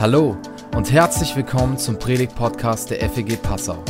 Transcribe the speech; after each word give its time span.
Hallo 0.00 0.36
und 0.76 0.92
herzlich 0.92 1.34
willkommen 1.34 1.76
zum 1.76 1.98
Predigt-Podcast 1.98 2.90
der 2.90 3.10
FEG 3.10 3.42
Passau. 3.42 3.82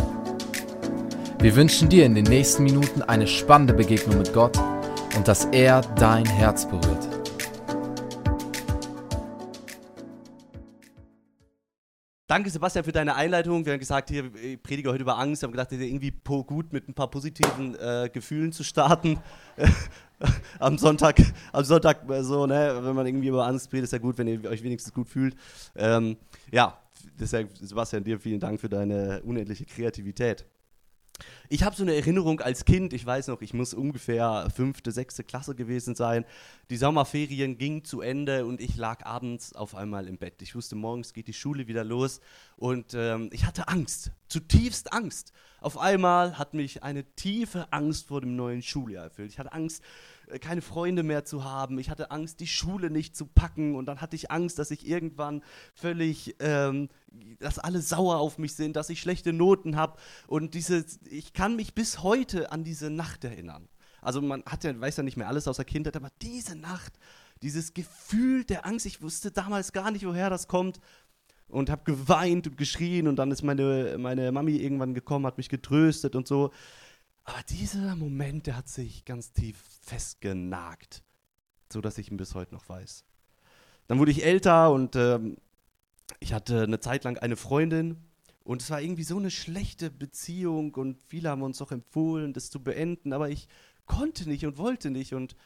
Wir 1.38 1.54
wünschen 1.54 1.90
dir 1.90 2.06
in 2.06 2.14
den 2.14 2.24
nächsten 2.24 2.62
Minuten 2.62 3.02
eine 3.02 3.26
spannende 3.26 3.74
Begegnung 3.74 4.16
mit 4.16 4.32
Gott 4.32 4.56
und 5.14 5.28
dass 5.28 5.44
er 5.52 5.82
dein 5.96 6.24
Herz 6.24 6.66
berührt. 6.66 7.17
Danke, 12.38 12.50
Sebastian, 12.50 12.84
für 12.84 12.92
deine 12.92 13.16
Einleitung. 13.16 13.66
Wir 13.66 13.72
haben 13.72 13.80
gesagt, 13.80 14.10
hier, 14.10 14.32
ich 14.36 14.62
predige 14.62 14.90
heute 14.90 15.02
über 15.02 15.18
Angst. 15.18 15.42
Wir 15.42 15.48
haben 15.48 15.52
gedacht, 15.54 15.72
es 15.72 15.78
ist 15.78 15.84
irgendwie 15.84 16.12
gut 16.46 16.72
mit 16.72 16.88
ein 16.88 16.94
paar 16.94 17.10
positiven 17.10 17.74
äh, 17.74 18.08
Gefühlen 18.12 18.52
zu 18.52 18.62
starten. 18.62 19.18
am 20.60 20.78
Sonntag, 20.78 21.16
am 21.52 21.64
Sonntag 21.64 22.08
äh, 22.08 22.22
so, 22.22 22.46
ne, 22.46 22.78
wenn 22.80 22.94
man 22.94 23.08
irgendwie 23.08 23.26
über 23.26 23.44
Angst 23.44 23.68
predigt, 23.68 23.86
ist 23.86 23.92
ja 23.92 23.98
gut, 23.98 24.18
wenn 24.18 24.28
ihr 24.28 24.48
euch 24.48 24.62
wenigstens 24.62 24.94
gut 24.94 25.08
fühlt. 25.08 25.34
Ähm, 25.74 26.16
ja, 26.52 26.78
deshalb, 27.18 27.58
Sebastian, 27.58 28.04
dir 28.04 28.20
vielen 28.20 28.38
Dank 28.38 28.60
für 28.60 28.68
deine 28.68 29.20
unendliche 29.24 29.64
Kreativität. 29.64 30.46
Ich 31.48 31.62
habe 31.62 31.74
so 31.74 31.82
eine 31.82 31.94
Erinnerung 31.94 32.40
als 32.40 32.64
Kind, 32.64 32.92
ich 32.92 33.04
weiß 33.04 33.28
noch, 33.28 33.40
ich 33.40 33.54
muss 33.54 33.74
ungefähr 33.74 34.48
fünfte, 34.54 34.92
sechste 34.92 35.24
Klasse 35.24 35.54
gewesen 35.54 35.94
sein. 35.94 36.24
Die 36.70 36.76
Sommerferien 36.76 37.58
gingen 37.58 37.84
zu 37.84 38.00
Ende 38.00 38.46
und 38.46 38.60
ich 38.60 38.76
lag 38.76 39.04
abends 39.04 39.54
auf 39.54 39.74
einmal 39.74 40.08
im 40.08 40.18
Bett. 40.18 40.42
Ich 40.42 40.54
wusste, 40.54 40.76
morgens 40.76 41.12
geht 41.12 41.28
die 41.28 41.32
Schule 41.32 41.66
wieder 41.66 41.84
los 41.84 42.20
und 42.56 42.94
ähm, 42.94 43.30
ich 43.32 43.44
hatte 43.46 43.68
Angst, 43.68 44.12
zutiefst 44.28 44.92
Angst. 44.92 45.32
Auf 45.60 45.78
einmal 45.78 46.38
hat 46.38 46.54
mich 46.54 46.82
eine 46.82 47.04
tiefe 47.14 47.72
Angst 47.72 48.08
vor 48.08 48.20
dem 48.20 48.36
neuen 48.36 48.62
Schuljahr 48.62 49.04
erfüllt. 49.04 49.32
Ich 49.32 49.38
hatte 49.38 49.52
Angst, 49.52 49.82
keine 50.40 50.62
Freunde 50.62 51.02
mehr 51.02 51.24
zu 51.24 51.44
haben. 51.44 51.78
Ich 51.78 51.90
hatte 51.90 52.10
Angst, 52.10 52.40
die 52.40 52.46
Schule 52.46 52.90
nicht 52.90 53.16
zu 53.16 53.26
packen. 53.26 53.74
Und 53.74 53.86
dann 53.86 54.00
hatte 54.00 54.16
ich 54.16 54.30
Angst, 54.30 54.58
dass 54.58 54.70
ich 54.70 54.86
irgendwann 54.86 55.42
völlig, 55.74 56.36
ähm, 56.40 56.88
dass 57.38 57.58
alle 57.58 57.80
sauer 57.80 58.18
auf 58.18 58.38
mich 58.38 58.54
sind, 58.54 58.76
dass 58.76 58.90
ich 58.90 59.00
schlechte 59.00 59.32
Noten 59.32 59.76
habe. 59.76 59.98
Und 60.26 60.54
diese, 60.54 60.84
ich 61.10 61.32
kann 61.32 61.56
mich 61.56 61.74
bis 61.74 62.02
heute 62.02 62.52
an 62.52 62.64
diese 62.64 62.90
Nacht 62.90 63.24
erinnern. 63.24 63.68
Also 64.00 64.22
man 64.22 64.42
hat 64.46 64.64
ja, 64.64 64.78
weiß 64.78 64.96
ja 64.96 65.02
nicht 65.02 65.16
mehr 65.16 65.28
alles 65.28 65.48
aus 65.48 65.56
der 65.56 65.64
Kindheit, 65.64 65.96
aber 65.96 66.10
diese 66.22 66.56
Nacht, 66.56 66.98
dieses 67.42 67.74
Gefühl 67.74 68.44
der 68.44 68.66
Angst, 68.66 68.86
ich 68.86 69.02
wusste 69.02 69.30
damals 69.30 69.72
gar 69.72 69.90
nicht, 69.90 70.06
woher 70.06 70.30
das 70.30 70.48
kommt 70.48 70.80
und 71.48 71.70
habe 71.70 71.82
geweint 71.84 72.46
und 72.46 72.56
geschrien 72.56 73.08
und 73.08 73.16
dann 73.16 73.30
ist 73.30 73.42
meine, 73.42 73.96
meine 73.98 74.30
Mami 74.32 74.56
irgendwann 74.56 74.94
gekommen, 74.94 75.26
hat 75.26 75.38
mich 75.38 75.48
getröstet 75.48 76.14
und 76.14 76.28
so. 76.28 76.52
Aber 77.28 77.42
dieser 77.42 77.94
Moment, 77.94 78.46
der 78.46 78.56
hat 78.56 78.70
sich 78.70 79.04
ganz 79.04 79.34
tief 79.34 79.62
festgenagt, 79.82 81.02
so 81.70 81.82
dass 81.82 81.98
ich 81.98 82.10
ihn 82.10 82.16
bis 82.16 82.34
heute 82.34 82.54
noch 82.54 82.66
weiß. 82.70 83.04
Dann 83.86 83.98
wurde 83.98 84.12
ich 84.12 84.24
älter 84.24 84.72
und 84.72 84.96
ähm, 84.96 85.36
ich 86.20 86.32
hatte 86.32 86.62
eine 86.62 86.80
Zeit 86.80 87.04
lang 87.04 87.18
eine 87.18 87.36
Freundin 87.36 87.98
und 88.44 88.62
es 88.62 88.70
war 88.70 88.80
irgendwie 88.80 89.02
so 89.02 89.18
eine 89.18 89.30
schlechte 89.30 89.90
Beziehung 89.90 90.74
und 90.74 91.02
viele 91.02 91.28
haben 91.28 91.42
uns 91.42 91.60
auch 91.60 91.70
empfohlen, 91.70 92.32
das 92.32 92.48
zu 92.48 92.64
beenden, 92.64 93.12
aber 93.12 93.28
ich 93.28 93.46
konnte 93.84 94.26
nicht 94.26 94.46
und 94.46 94.56
wollte 94.56 94.90
nicht 94.90 95.12
und 95.12 95.36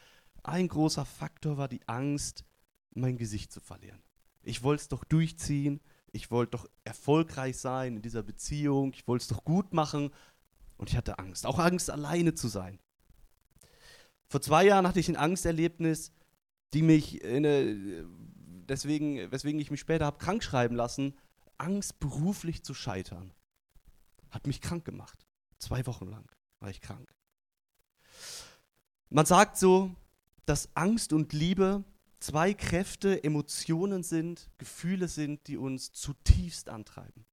ein 0.41 0.69
großer 0.69 1.03
Faktor 1.03 1.57
war 1.57 1.67
die 1.67 1.85
Angst, 1.87 2.45
mein 2.93 3.17
Gesicht 3.17 3.51
zu 3.51 3.59
verlieren. 3.59 4.01
Ich 4.41 4.63
wollte 4.63 4.83
es 4.83 4.87
doch 4.87 5.03
durchziehen, 5.03 5.81
ich 6.13 6.31
wollte 6.31 6.51
doch 6.51 6.69
erfolgreich 6.85 7.57
sein 7.57 7.97
in 7.97 8.01
dieser 8.01 8.23
Beziehung, 8.23 8.93
ich 8.93 9.05
wollte 9.05 9.23
es 9.23 9.27
doch 9.27 9.43
gut 9.43 9.73
machen 9.73 10.11
und 10.77 10.89
ich 10.89 10.97
hatte 10.97 11.19
Angst, 11.19 11.45
auch 11.45 11.59
Angst, 11.59 11.89
alleine 11.89 12.33
zu 12.33 12.47
sein. 12.47 12.79
Vor 14.27 14.41
zwei 14.41 14.65
Jahren 14.65 14.87
hatte 14.87 14.99
ich 14.99 15.09
ein 15.09 15.15
Angsterlebnis, 15.15 16.11
die 16.73 16.81
mich, 16.81 17.23
eine, 17.23 18.05
deswegen, 18.67 19.31
weswegen 19.31 19.59
ich 19.59 19.71
mich 19.71 19.79
später 19.79 20.05
habe 20.05 20.17
krank 20.17 20.43
schreiben 20.43 20.75
lassen, 20.75 21.15
Angst 21.57 21.99
beruflich 21.99 22.63
zu 22.63 22.73
scheitern. 22.73 23.31
Hat 24.31 24.47
mich 24.47 24.61
krank 24.61 24.85
gemacht. 24.85 25.27
Zwei 25.59 25.85
Wochen 25.85 26.09
lang 26.09 26.29
war 26.59 26.69
ich 26.69 26.81
krank. 26.81 27.13
Man 29.09 29.25
sagt 29.25 29.57
so, 29.57 29.91
dass 30.45 30.75
Angst 30.75 31.13
und 31.13 31.33
Liebe 31.33 31.83
zwei 32.19 32.53
Kräfte, 32.53 33.23
Emotionen 33.23 34.01
sind, 34.01 34.49
Gefühle 34.57 35.07
sind, 35.07 35.47
die 35.47 35.57
uns 35.57 35.91
zutiefst 35.91 36.69
antreiben 36.69 37.25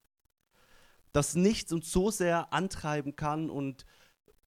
dass 1.12 1.34
nichts 1.34 1.72
uns 1.72 1.90
so 1.90 2.10
sehr 2.10 2.52
antreiben 2.52 3.16
kann 3.16 3.50
und 3.50 3.84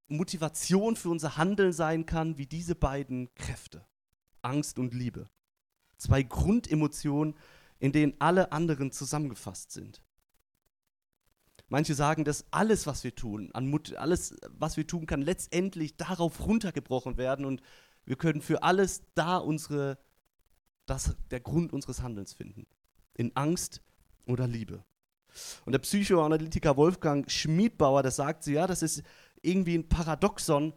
Motivation 0.07 0.95
für 0.95 1.09
unser 1.09 1.37
Handeln 1.37 1.73
sein 1.73 2.05
kann 2.05 2.37
wie 2.37 2.45
diese 2.45 2.75
beiden 2.75 3.33
Kräfte, 3.35 3.85
Angst 4.41 4.79
und 4.79 4.93
Liebe. 4.93 5.29
Zwei 5.97 6.23
Grundemotionen, 6.23 7.35
in 7.79 7.91
denen 7.91 8.13
alle 8.19 8.51
anderen 8.51 8.91
zusammengefasst 8.91 9.71
sind. 9.71 10.01
Manche 11.69 11.95
sagen, 11.95 12.23
dass 12.23 12.45
alles, 12.51 12.85
was 12.85 13.03
wir 13.03 13.15
tun, 13.15 13.51
alles, 13.95 14.35
was 14.49 14.77
wir 14.77 14.85
tun, 14.85 15.05
kann 15.05 15.21
letztendlich 15.21 15.97
darauf 15.97 16.45
runtergebrochen 16.45 17.17
werden 17.17 17.45
und 17.45 17.61
wir 18.05 18.15
können 18.15 18.41
für 18.41 18.63
alles 18.63 19.01
da 19.15 19.37
unsere, 19.37 19.97
das, 20.85 21.15
der 21.31 21.39
Grund 21.39 21.73
unseres 21.73 22.01
Handelns 22.01 22.33
finden. 22.33 22.67
In 23.15 23.35
Angst 23.35 23.81
oder 24.25 24.47
Liebe. 24.47 24.83
Und 25.65 25.71
der 25.73 25.79
Psychoanalytiker 25.79 26.77
Wolfgang 26.77 27.29
Schmiedbauer, 27.29 28.03
der 28.03 28.11
sagt 28.11 28.45
ja, 28.47 28.67
das 28.67 28.81
ist 28.83 29.03
irgendwie 29.41 29.75
ein 29.77 29.89
Paradoxon, 29.89 30.73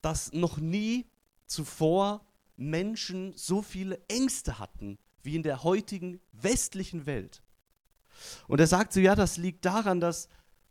dass 0.00 0.32
noch 0.32 0.58
nie 0.58 1.06
zuvor 1.46 2.24
Menschen 2.56 3.32
so 3.36 3.62
viele 3.62 4.00
Ängste 4.08 4.58
hatten 4.58 4.98
wie 5.22 5.36
in 5.36 5.42
der 5.42 5.62
heutigen 5.62 6.20
westlichen 6.32 7.06
Welt. 7.06 7.42
Und 8.48 8.60
er 8.60 8.66
sagt 8.66 8.92
so, 8.92 9.00
ja, 9.00 9.14
das 9.14 9.36
liegt 9.36 9.64
daran, 9.64 10.00
dass 10.00 10.28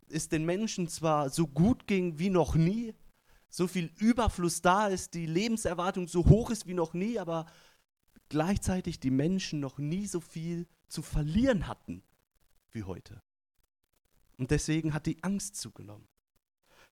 es 0.09 0.29
den 0.29 0.45
Menschen 0.45 0.87
zwar 0.87 1.29
so 1.29 1.47
gut 1.47 1.87
ging 1.87 2.19
wie 2.19 2.29
noch 2.29 2.55
nie, 2.55 2.93
so 3.49 3.67
viel 3.67 3.91
Überfluss 3.97 4.61
da 4.61 4.87
ist, 4.87 5.13
die 5.13 5.25
Lebenserwartung 5.25 6.07
so 6.07 6.25
hoch 6.25 6.51
ist 6.51 6.67
wie 6.67 6.73
noch 6.73 6.93
nie, 6.93 7.19
aber 7.19 7.45
gleichzeitig 8.29 8.99
die 8.99 9.11
Menschen 9.11 9.59
noch 9.59 9.77
nie 9.77 10.07
so 10.07 10.21
viel 10.21 10.67
zu 10.87 11.01
verlieren 11.01 11.67
hatten 11.67 12.03
wie 12.73 12.83
heute. 12.83 13.21
Und 14.37 14.51
deswegen 14.51 14.93
hat 14.93 15.05
die 15.05 15.23
Angst 15.23 15.55
zugenommen. 15.55 16.07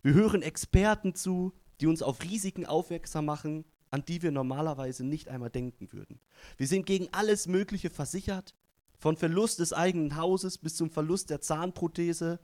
Wir 0.01 0.13
hören 0.13 0.41
Experten 0.41 1.15
zu, 1.15 1.53
die 1.79 1.87
uns 1.87 2.01
auf 2.01 2.21
Risiken 2.23 2.65
aufmerksam 2.65 3.25
machen, 3.25 3.65
an 3.91 4.05
die 4.05 4.21
wir 4.21 4.31
normalerweise 4.31 5.03
nicht 5.03 5.29
einmal 5.29 5.49
denken 5.49 5.91
würden. 5.91 6.19
Wir 6.57 6.67
sind 6.67 6.85
gegen 6.85 7.07
alles 7.11 7.47
Mögliche 7.47 7.89
versichert, 7.89 8.53
von 8.97 9.17
Verlust 9.17 9.59
des 9.59 9.73
eigenen 9.73 10.15
Hauses 10.15 10.57
bis 10.57 10.75
zum 10.75 10.91
Verlust 10.91 11.29
der 11.29 11.41
Zahnprothese. 11.41 12.39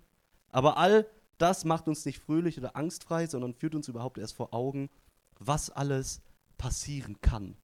Aber 0.50 0.78
all 0.78 1.08
das 1.38 1.66
macht 1.66 1.88
uns 1.88 2.06
nicht 2.06 2.20
fröhlich 2.20 2.58
oder 2.58 2.76
angstfrei, 2.76 3.28
sondern 3.28 3.54
führt 3.54 3.76
uns 3.76 3.90
überhaupt 3.90 4.18
erst 4.18 4.36
vor 4.36 4.54
Augen, 4.54 4.90
was 5.38 5.70
alles 5.70 6.22
passieren 6.58 7.20
kann, 7.22 7.58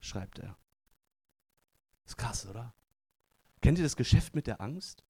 schreibt 0.00 0.40
er. 0.40 0.58
Ist 2.04 2.18
krass, 2.18 2.46
oder? 2.46 2.74
Kennt 3.60 3.78
ihr 3.78 3.84
das 3.84 3.96
Geschäft 3.96 4.34
mit 4.34 4.48
der 4.48 4.60
Angst? 4.60 5.04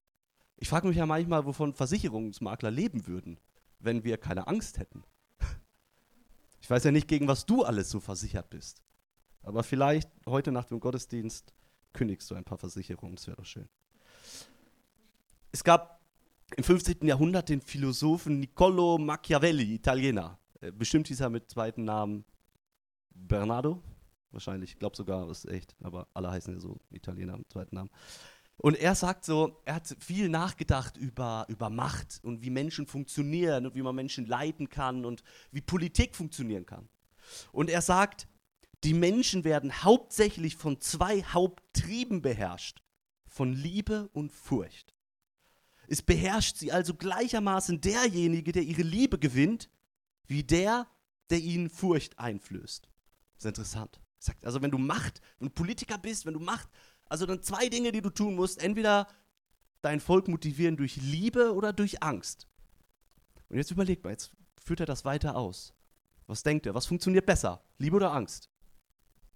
Ich 0.62 0.68
frage 0.68 0.86
mich 0.86 0.96
ja 0.96 1.06
manchmal, 1.06 1.44
wovon 1.44 1.74
Versicherungsmakler 1.74 2.70
leben 2.70 3.08
würden, 3.08 3.40
wenn 3.80 4.04
wir 4.04 4.16
keine 4.16 4.46
Angst 4.46 4.78
hätten. 4.78 5.02
Ich 6.60 6.70
weiß 6.70 6.84
ja 6.84 6.92
nicht, 6.92 7.08
gegen 7.08 7.26
was 7.26 7.46
du 7.46 7.64
alles 7.64 7.90
so 7.90 7.98
versichert 7.98 8.48
bist. 8.48 8.80
Aber 9.42 9.64
vielleicht 9.64 10.08
heute 10.24 10.52
nach 10.52 10.66
dem 10.66 10.78
Gottesdienst 10.78 11.52
kündigst 11.92 12.30
du 12.30 12.36
ein 12.36 12.44
paar 12.44 12.58
Versicherungen, 12.58 13.16
das 13.16 13.26
wäre 13.26 13.38
doch 13.38 13.44
schön. 13.44 13.68
Es 15.50 15.64
gab 15.64 16.00
im 16.56 16.62
15. 16.62 17.08
Jahrhundert 17.08 17.48
den 17.48 17.60
Philosophen 17.60 18.38
Niccolo 18.38 18.98
Machiavelli, 18.98 19.74
Italiener. 19.74 20.38
Äh, 20.60 20.70
bestimmt 20.70 21.08
hieß 21.08 21.22
er 21.22 21.30
mit 21.30 21.50
zweiten 21.50 21.84
Namen 21.84 22.24
Bernardo. 23.10 23.82
Wahrscheinlich, 24.30 24.74
ich 24.74 24.78
glaube 24.78 24.94
sogar, 24.94 25.28
ist 25.28 25.44
echt, 25.46 25.74
aber 25.82 26.06
alle 26.14 26.30
heißen 26.30 26.54
ja 26.54 26.60
so 26.60 26.78
Italiener 26.90 27.36
mit 27.36 27.50
zweiten 27.50 27.74
Namen. 27.74 27.90
Und 28.62 28.76
er 28.76 28.94
sagt 28.94 29.24
so, 29.24 29.60
er 29.64 29.74
hat 29.74 29.96
viel 29.98 30.28
nachgedacht 30.28 30.96
über, 30.96 31.46
über 31.48 31.68
Macht 31.68 32.20
und 32.22 32.42
wie 32.42 32.50
Menschen 32.50 32.86
funktionieren 32.86 33.66
und 33.66 33.74
wie 33.74 33.82
man 33.82 33.96
Menschen 33.96 34.24
leiten 34.24 34.68
kann 34.68 35.04
und 35.04 35.24
wie 35.50 35.60
Politik 35.60 36.14
funktionieren 36.14 36.64
kann. 36.64 36.88
Und 37.50 37.68
er 37.68 37.82
sagt, 37.82 38.28
die 38.84 38.94
Menschen 38.94 39.42
werden 39.42 39.82
hauptsächlich 39.82 40.54
von 40.54 40.80
zwei 40.80 41.24
Haupttrieben 41.24 42.22
beherrscht, 42.22 42.84
von 43.26 43.52
Liebe 43.52 44.08
und 44.12 44.30
Furcht. 44.30 44.94
Es 45.88 46.00
beherrscht 46.00 46.56
sie 46.56 46.70
also 46.70 46.94
gleichermaßen 46.94 47.80
derjenige, 47.80 48.52
der 48.52 48.62
ihre 48.62 48.82
Liebe 48.82 49.18
gewinnt, 49.18 49.70
wie 50.28 50.44
der, 50.44 50.86
der 51.30 51.40
ihnen 51.40 51.68
Furcht 51.68 52.16
einflößt. 52.16 52.88
Das 53.34 53.44
ist 53.44 53.44
interessant. 53.44 54.00
Also, 54.42 54.62
wenn 54.62 54.70
du 54.70 54.78
Macht, 54.78 55.20
wenn 55.40 55.48
du 55.48 55.54
Politiker 55.54 55.98
bist, 55.98 56.26
wenn 56.26 56.34
du 56.34 56.40
Macht 56.40 56.68
also 57.12 57.26
dann 57.26 57.42
zwei 57.42 57.68
Dinge, 57.68 57.92
die 57.92 58.00
du 58.00 58.08
tun 58.08 58.34
musst. 58.34 58.62
Entweder 58.62 59.06
dein 59.82 60.00
Volk 60.00 60.28
motivieren 60.28 60.78
durch 60.78 60.96
Liebe 60.96 61.52
oder 61.52 61.74
durch 61.74 62.02
Angst. 62.02 62.48
Und 63.50 63.58
jetzt 63.58 63.70
überleg 63.70 64.02
mal, 64.02 64.10
jetzt 64.10 64.32
führt 64.58 64.80
er 64.80 64.86
das 64.86 65.04
weiter 65.04 65.36
aus. 65.36 65.74
Was 66.26 66.42
denkt 66.42 66.64
er? 66.64 66.74
Was 66.74 66.86
funktioniert 66.86 67.26
besser? 67.26 67.62
Liebe 67.76 67.96
oder 67.96 68.14
Angst? 68.14 68.48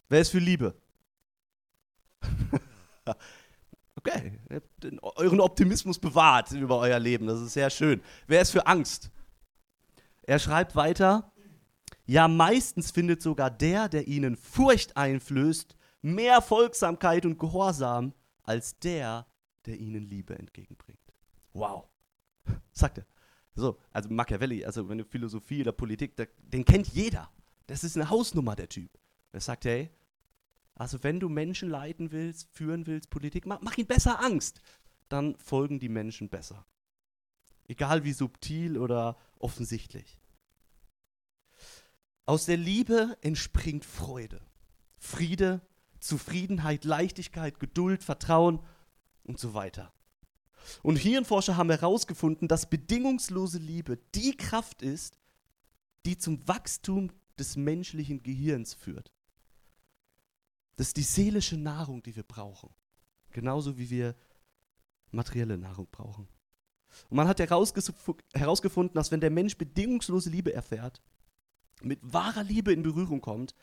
Wer 0.09 0.23
ist 0.23 0.31
für 0.31 0.39
Liebe? 0.39 0.75
okay. 3.97 4.41
Ihr 4.49 4.57
habt 4.57 5.03
euren 5.19 5.41
Optimismus 5.41 5.99
bewahrt 5.99 6.53
über 6.53 6.79
euer 6.79 6.99
Leben. 6.99 7.27
Das 7.27 7.43
ist 7.43 7.53
sehr 7.53 7.69
schön. 7.69 8.01
Wer 8.27 8.41
ist 8.41 8.53
für 8.53 8.67
Angst? 8.67 9.11
Er 10.23 10.39
schreibt 10.39 10.75
weiter, 10.77 11.31
ja 12.07 12.27
meistens 12.27 12.91
findet 12.91 13.21
sogar 13.21 13.51
der, 13.51 13.91
der 13.91 14.09
ihnen 14.09 14.37
Furcht 14.37 14.97
einflößt, 14.97 15.76
mehr 16.15 16.41
Folgsamkeit 16.43 17.27
und 17.27 17.39
Gehorsam 17.39 18.15
als 18.43 18.79
der, 18.79 19.27
der 19.67 19.79
ihnen 19.79 20.03
Liebe 20.03 20.39
entgegenbringt. 20.39 21.01
Wow, 21.53 21.89
sagt 22.73 22.99
er. 22.99 23.07
So, 23.55 23.79
also 23.91 24.11
Machiavelli, 24.11 24.65
also 24.65 24.89
wenn 24.89 24.99
du 24.99 25.05
Philosophie 25.05 25.63
oder 25.63 25.73
Politik, 25.73 26.15
den 26.39 26.65
kennt 26.65 26.89
jeder. 26.89 27.31
Das 27.67 27.85
ist 27.85 27.97
eine 27.97 28.11
Hausnummer, 28.11 28.55
der 28.55 28.69
Typ. 28.69 28.91
Er 29.33 29.41
sagt, 29.41 29.65
hey, 29.65 29.91
also 30.75 31.03
wenn 31.03 31.21
du 31.21 31.29
Menschen 31.29 31.71
leiten 31.71 32.13
willst, 32.13 32.49
führen 32.53 32.87
willst, 32.87 33.09
Politik, 33.09 33.47
mach, 33.47 33.63
mach 33.63 33.79
ihnen 33.79 33.89
besser 33.89 34.23
Angst. 34.23 34.61
Dann 35.09 35.37
folgen 35.37 35.79
die 35.79 35.89
Menschen 35.89 36.29
besser. 36.29 36.67
Egal 37.67 38.05
wie 38.05 38.13
subtil 38.13 38.79
oder 38.79 39.17
offensichtlich. 39.39 40.21
Aus 42.27 42.45
der 42.45 42.59
Liebe 42.59 43.17
entspringt 43.23 43.85
Freude, 43.85 44.41
Friede, 44.99 45.61
Zufriedenheit, 46.01 46.85
Leichtigkeit, 46.85 47.59
Geduld, 47.59 48.03
Vertrauen 48.03 48.61
und 49.25 49.39
so 49.39 49.55
weiter. 49.55 49.93
Und 50.83 50.97
Hirnforscher 50.97 51.57
haben 51.57 51.71
herausgefunden, 51.71 52.49
dass 52.49 52.69
bedingungslose 52.69 53.59
Liebe 53.59 53.99
die 54.15 54.37
Kraft 54.37 54.83
ist, 54.83 55.19
die 56.05 56.19
zum 56.19 56.47
Wachstum 56.47 57.11
des 57.39 57.57
menschlichen 57.57 58.23
Gehirns 58.23 58.75
führt. 58.75 59.13
Das 60.77 60.89
ist 60.89 60.97
die 60.97 61.03
seelische 61.03 61.57
Nahrung, 61.57 62.03
die 62.03 62.17
wir 62.17 62.23
brauchen. 62.23 62.71
Genauso 63.31 63.79
wie 63.79 63.91
wir 63.91 64.15
materielle 65.11 65.59
Nahrung 65.59 65.89
brauchen. 65.91 66.29
Und 67.09 67.17
man 67.17 67.29
hat 67.29 67.41
herausgefunden, 67.41 68.95
dass 68.95 69.11
wenn 69.11 69.21
der 69.21 69.31
Mensch 69.31 69.57
bedingungslose 69.57 70.31
Liebe 70.31 70.53
erfährt, 70.53 71.03
mit 71.83 72.01
wahrer 72.03 72.43
Liebe 72.43 72.73
in 72.73 72.83
Berührung 72.83 73.21
kommt, 73.21 73.55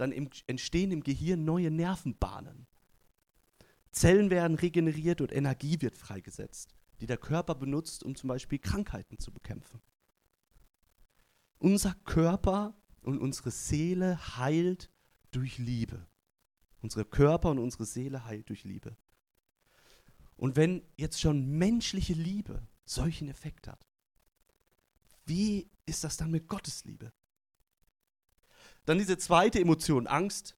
dann 0.00 0.12
entstehen 0.46 0.90
im 0.90 1.02
Gehirn 1.02 1.44
neue 1.44 1.70
Nervenbahnen. 1.70 2.66
Zellen 3.90 4.30
werden 4.30 4.56
regeneriert 4.56 5.20
und 5.20 5.32
Energie 5.32 5.80
wird 5.80 5.96
freigesetzt, 5.96 6.74
die 7.00 7.06
der 7.06 7.16
Körper 7.16 7.54
benutzt, 7.54 8.02
um 8.02 8.16
zum 8.16 8.28
Beispiel 8.28 8.58
Krankheiten 8.58 9.18
zu 9.18 9.32
bekämpfen. 9.32 9.80
Unser 11.58 11.94
Körper 12.04 12.76
und 13.02 13.18
unsere 13.18 13.50
Seele 13.50 14.36
heilt 14.36 14.90
durch 15.30 15.58
Liebe. 15.58 16.06
Unsere 16.80 17.04
Körper 17.04 17.50
und 17.50 17.58
unsere 17.58 17.86
Seele 17.86 18.24
heilt 18.24 18.48
durch 18.48 18.64
Liebe. 18.64 18.96
Und 20.36 20.56
wenn 20.56 20.82
jetzt 20.96 21.20
schon 21.20 21.46
menschliche 21.56 22.14
Liebe 22.14 22.66
solchen 22.84 23.28
Effekt 23.28 23.68
hat, 23.68 23.86
wie 25.24 25.70
ist 25.86 26.04
das 26.04 26.16
dann 26.16 26.30
mit 26.30 26.48
Gottes 26.48 26.84
Liebe? 26.84 27.12
Dann 28.84 28.98
diese 28.98 29.16
zweite 29.18 29.60
Emotion, 29.60 30.06
Angst. 30.06 30.56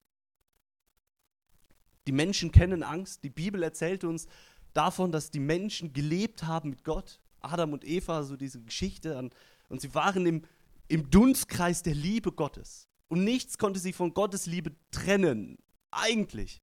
Die 2.06 2.12
Menschen 2.12 2.52
kennen 2.52 2.82
Angst. 2.82 3.24
Die 3.24 3.30
Bibel 3.30 3.62
erzählt 3.62 4.04
uns 4.04 4.26
davon, 4.72 5.12
dass 5.12 5.30
die 5.30 5.40
Menschen 5.40 5.92
gelebt 5.92 6.44
haben 6.44 6.70
mit 6.70 6.84
Gott. 6.84 7.20
Adam 7.40 7.72
und 7.72 7.84
Eva, 7.84 8.24
so 8.24 8.36
diese 8.36 8.62
Geschichte. 8.62 9.30
Und 9.68 9.80
sie 9.80 9.94
waren 9.94 10.26
im, 10.26 10.42
im 10.88 11.10
Dunstkreis 11.10 11.82
der 11.82 11.94
Liebe 11.94 12.32
Gottes. 12.32 12.88
Und 13.08 13.24
nichts 13.24 13.58
konnte 13.58 13.78
sie 13.78 13.92
von 13.92 14.14
Gottes 14.14 14.46
Liebe 14.46 14.72
trennen. 14.90 15.58
Eigentlich. 15.90 16.62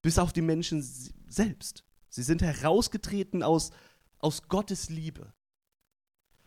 Bis 0.00 0.18
auf 0.18 0.32
die 0.32 0.42
Menschen 0.42 0.82
selbst. 1.28 1.84
Sie 2.08 2.22
sind 2.22 2.42
herausgetreten 2.42 3.42
aus, 3.42 3.70
aus 4.18 4.48
Gottes 4.48 4.88
Liebe. 4.88 5.32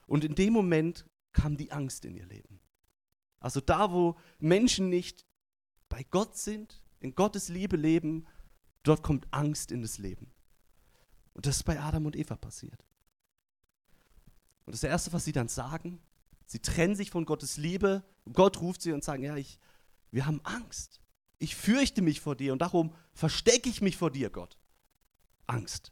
Und 0.08 0.24
in 0.24 0.36
dem 0.36 0.54
Moment 0.54 1.06
kam 1.32 1.58
die 1.58 1.72
Angst 1.72 2.06
in 2.06 2.16
ihr 2.16 2.26
Leben. 2.26 2.60
Also 3.40 3.62
da, 3.62 3.92
wo 3.92 4.18
Menschen 4.40 4.90
nicht 4.90 5.26
bei 5.90 6.04
Gott 6.10 6.38
sind, 6.38 6.82
in 7.00 7.16
Gottes 7.16 7.50
Liebe 7.50 7.78
leben, 7.78 8.26
dort 8.84 9.04
kommt 9.04 9.28
Angst 9.32 9.72
in 9.72 9.82
das 9.82 9.98
Leben. 9.98 10.32
Und 11.34 11.46
das 11.46 11.58
ist 11.58 11.64
bei 11.64 11.80
Adam 11.80 12.06
und 12.06 12.16
Eva 12.16 12.36
passiert. 12.36 12.84
Und 14.66 14.74
das 14.74 14.84
Erste, 14.84 15.14
was 15.14 15.26
sie 15.26 15.32
dann 15.32 15.48
sagen, 15.48 16.02
sie 16.46 16.60
trennen 16.60 16.96
sich 16.96 17.12
von 17.12 17.26
Gottes 17.26 17.58
Liebe. 17.58 18.04
Gott 18.32 18.62
ruft 18.62 18.82
sie 18.82 18.94
und 18.94 19.04
sagt, 19.04 19.22
ja, 19.22 19.36
ich, 19.36 19.60
wir 20.12 20.26
haben 20.26 20.42
Angst. 20.44 21.02
Ich 21.38 21.56
fürchte 21.56 22.02
mich 22.02 22.22
vor 22.22 22.36
dir 22.36 22.54
und 22.54 22.60
darum 22.60 22.96
verstecke 23.14 23.70
ich 23.70 23.82
mich 23.82 23.98
vor 23.98 24.10
dir, 24.10 24.30
Gott. 24.30 24.58
Angst. 25.46 25.92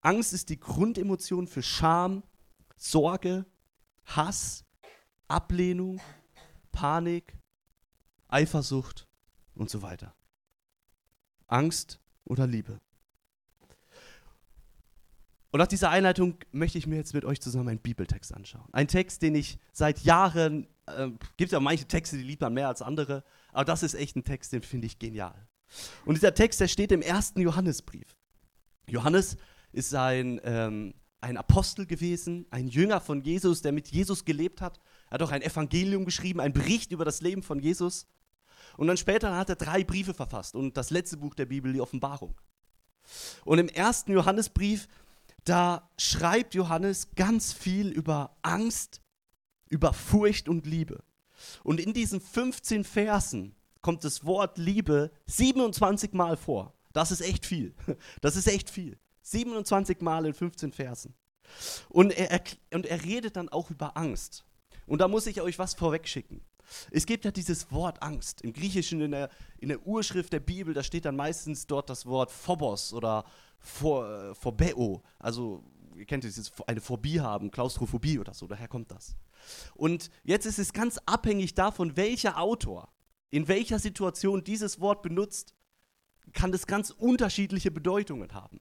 Angst 0.00 0.32
ist 0.32 0.50
die 0.50 0.60
Grundemotion 0.60 1.46
für 1.46 1.62
Scham, 1.62 2.22
Sorge, 2.76 3.46
Hass, 4.04 4.63
Ablehnung, 5.28 6.00
Panik, 6.72 7.36
Eifersucht 8.28 9.06
und 9.54 9.70
so 9.70 9.82
weiter. 9.82 10.14
Angst 11.46 12.00
oder 12.24 12.46
Liebe. 12.46 12.80
Und 15.50 15.58
nach 15.60 15.68
dieser 15.68 15.90
Einleitung 15.90 16.36
möchte 16.50 16.78
ich 16.78 16.88
mir 16.88 16.96
jetzt 16.96 17.14
mit 17.14 17.24
euch 17.24 17.40
zusammen 17.40 17.68
einen 17.68 17.78
Bibeltext 17.78 18.34
anschauen. 18.34 18.68
Ein 18.72 18.88
Text, 18.88 19.22
den 19.22 19.36
ich 19.36 19.58
seit 19.72 20.00
Jahren, 20.00 20.66
äh, 20.86 21.10
gibt 21.36 21.52
ja 21.52 21.60
manche 21.60 21.84
Texte, 21.84 22.16
die 22.16 22.24
liebt 22.24 22.42
man 22.42 22.54
mehr 22.54 22.66
als 22.66 22.82
andere, 22.82 23.22
aber 23.52 23.64
das 23.64 23.84
ist 23.84 23.94
echt 23.94 24.16
ein 24.16 24.24
Text, 24.24 24.52
den 24.52 24.62
finde 24.62 24.86
ich 24.86 24.98
genial. 24.98 25.46
Und 26.04 26.16
dieser 26.16 26.34
Text, 26.34 26.60
der 26.60 26.66
steht 26.66 26.90
im 26.90 27.02
ersten 27.02 27.40
Johannesbrief. 27.40 28.16
Johannes 28.88 29.36
ist 29.70 29.94
ein, 29.94 30.40
ähm, 30.42 30.94
ein 31.20 31.36
Apostel 31.36 31.86
gewesen, 31.86 32.46
ein 32.50 32.66
Jünger 32.66 33.00
von 33.00 33.22
Jesus, 33.22 33.62
der 33.62 33.70
mit 33.70 33.88
Jesus 33.88 34.24
gelebt 34.24 34.60
hat 34.60 34.80
er 35.10 35.14
hat 35.14 35.22
auch 35.22 35.32
ein 35.32 35.42
Evangelium 35.42 36.04
geschrieben, 36.04 36.40
einen 36.40 36.54
Bericht 36.54 36.92
über 36.92 37.04
das 37.04 37.20
Leben 37.20 37.42
von 37.42 37.58
Jesus. 37.58 38.06
Und 38.76 38.86
dann 38.88 38.96
später 38.96 39.36
hat 39.36 39.48
er 39.48 39.56
drei 39.56 39.84
Briefe 39.84 40.14
verfasst 40.14 40.54
und 40.54 40.76
das 40.76 40.90
letzte 40.90 41.16
Buch 41.16 41.34
der 41.34 41.46
Bibel, 41.46 41.72
die 41.72 41.80
Offenbarung. 41.80 42.34
Und 43.44 43.58
im 43.58 43.68
ersten 43.68 44.12
Johannesbrief, 44.12 44.88
da 45.44 45.90
schreibt 45.98 46.54
Johannes 46.54 47.14
ganz 47.14 47.52
viel 47.52 47.88
über 47.88 48.36
Angst, 48.42 49.02
über 49.68 49.92
Furcht 49.92 50.48
und 50.48 50.66
Liebe. 50.66 51.04
Und 51.62 51.80
in 51.80 51.92
diesen 51.92 52.20
15 52.20 52.84
Versen 52.84 53.54
kommt 53.80 54.04
das 54.04 54.24
Wort 54.24 54.56
Liebe 54.56 55.10
27 55.26 56.12
Mal 56.14 56.36
vor. 56.36 56.74
Das 56.92 57.10
ist 57.10 57.20
echt 57.20 57.44
viel. 57.44 57.74
Das 58.20 58.36
ist 58.36 58.48
echt 58.48 58.70
viel. 58.70 58.98
27 59.22 60.00
Mal 60.00 60.26
in 60.26 60.34
15 60.34 60.72
Versen. 60.72 61.14
Und 61.88 62.12
er, 62.12 62.42
und 62.72 62.86
er 62.86 63.04
redet 63.04 63.36
dann 63.36 63.48
auch 63.48 63.70
über 63.70 63.96
Angst. 63.96 64.44
Und 64.86 65.00
da 65.00 65.08
muss 65.08 65.26
ich 65.26 65.40
euch 65.40 65.58
was 65.58 65.74
vorwegschicken. 65.74 66.40
Es 66.90 67.06
gibt 67.06 67.24
ja 67.24 67.30
dieses 67.30 67.70
Wort 67.72 68.02
Angst. 68.02 68.42
Im 68.42 68.52
Griechischen, 68.52 69.00
in 69.00 69.10
der, 69.10 69.30
in 69.58 69.68
der 69.68 69.86
Urschrift 69.86 70.32
der 70.32 70.40
Bibel, 70.40 70.74
da 70.74 70.82
steht 70.82 71.04
dann 71.04 71.16
meistens 71.16 71.66
dort 71.66 71.90
das 71.90 72.06
Wort 72.06 72.30
Phobos 72.30 72.92
oder 72.92 73.24
äh, 73.82 74.34
Phobeo. 74.34 75.02
Also, 75.18 75.62
ihr 75.94 76.06
kennt 76.06 76.24
es, 76.24 76.52
eine 76.66 76.80
Phobie 76.80 77.20
haben, 77.20 77.50
Klaustrophobie 77.50 78.18
oder 78.18 78.34
so, 78.34 78.46
daher 78.46 78.68
kommt 78.68 78.90
das. 78.90 79.16
Und 79.74 80.10
jetzt 80.22 80.46
ist 80.46 80.58
es 80.58 80.72
ganz 80.72 80.98
abhängig 81.06 81.54
davon, 81.54 81.96
welcher 81.96 82.40
Autor 82.40 82.88
in 83.34 83.48
welcher 83.48 83.80
Situation 83.80 84.44
dieses 84.44 84.78
Wort 84.78 85.02
benutzt, 85.02 85.56
kann 86.34 86.52
das 86.52 86.68
ganz 86.68 86.90
unterschiedliche 86.90 87.72
Bedeutungen 87.72 88.32
haben. 88.32 88.60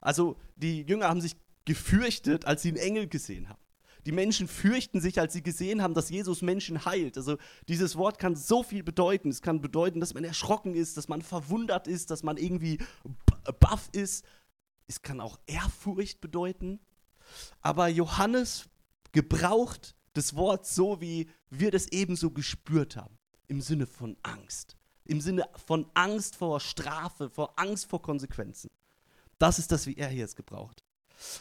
Also, 0.00 0.38
die 0.56 0.82
Jünger 0.84 1.10
haben 1.10 1.20
sich 1.20 1.36
gefürchtet, 1.66 2.46
als 2.46 2.62
sie 2.62 2.68
einen 2.68 2.78
Engel 2.78 3.08
gesehen 3.08 3.50
haben. 3.50 3.60
Die 4.06 4.12
Menschen 4.12 4.48
fürchten 4.48 5.00
sich, 5.00 5.20
als 5.20 5.32
sie 5.32 5.42
gesehen 5.42 5.82
haben, 5.82 5.94
dass 5.94 6.10
Jesus 6.10 6.42
Menschen 6.42 6.84
heilt. 6.84 7.16
Also 7.16 7.36
dieses 7.68 7.96
Wort 7.96 8.18
kann 8.18 8.36
so 8.36 8.62
viel 8.62 8.82
bedeuten. 8.82 9.28
Es 9.28 9.42
kann 9.42 9.60
bedeuten, 9.60 10.00
dass 10.00 10.14
man 10.14 10.24
erschrocken 10.24 10.74
ist, 10.74 10.96
dass 10.96 11.08
man 11.08 11.22
verwundert 11.22 11.86
ist, 11.86 12.10
dass 12.10 12.22
man 12.22 12.36
irgendwie 12.36 12.78
baff 13.60 13.88
ist. 13.92 14.24
Es 14.86 15.02
kann 15.02 15.20
auch 15.20 15.38
Ehrfurcht 15.46 16.20
bedeuten. 16.20 16.80
Aber 17.60 17.88
Johannes 17.88 18.68
gebraucht 19.12 19.94
das 20.14 20.34
Wort 20.34 20.66
so, 20.66 21.00
wie 21.00 21.28
wir 21.50 21.70
das 21.70 21.88
ebenso 21.88 22.30
gespürt 22.30 22.96
haben. 22.96 23.18
Im 23.48 23.60
Sinne 23.60 23.86
von 23.86 24.16
Angst. 24.22 24.76
Im 25.04 25.20
Sinne 25.20 25.48
von 25.66 25.90
Angst 25.94 26.36
vor 26.36 26.60
Strafe, 26.60 27.30
vor 27.30 27.58
Angst 27.58 27.86
vor 27.86 28.02
Konsequenzen. 28.02 28.70
Das 29.38 29.58
ist 29.58 29.72
das, 29.72 29.86
wie 29.86 29.96
er 29.96 30.08
hier 30.08 30.24
es 30.24 30.36
gebraucht. 30.36 30.84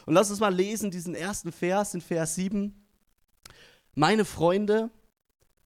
Und 0.05 0.13
lass 0.13 0.29
uns 0.29 0.39
mal 0.39 0.53
lesen, 0.53 0.91
diesen 0.91 1.15
ersten 1.15 1.51
Vers 1.51 1.93
in 1.93 2.01
Vers 2.01 2.35
7. 2.35 2.85
Meine 3.95 4.25
Freunde, 4.25 4.89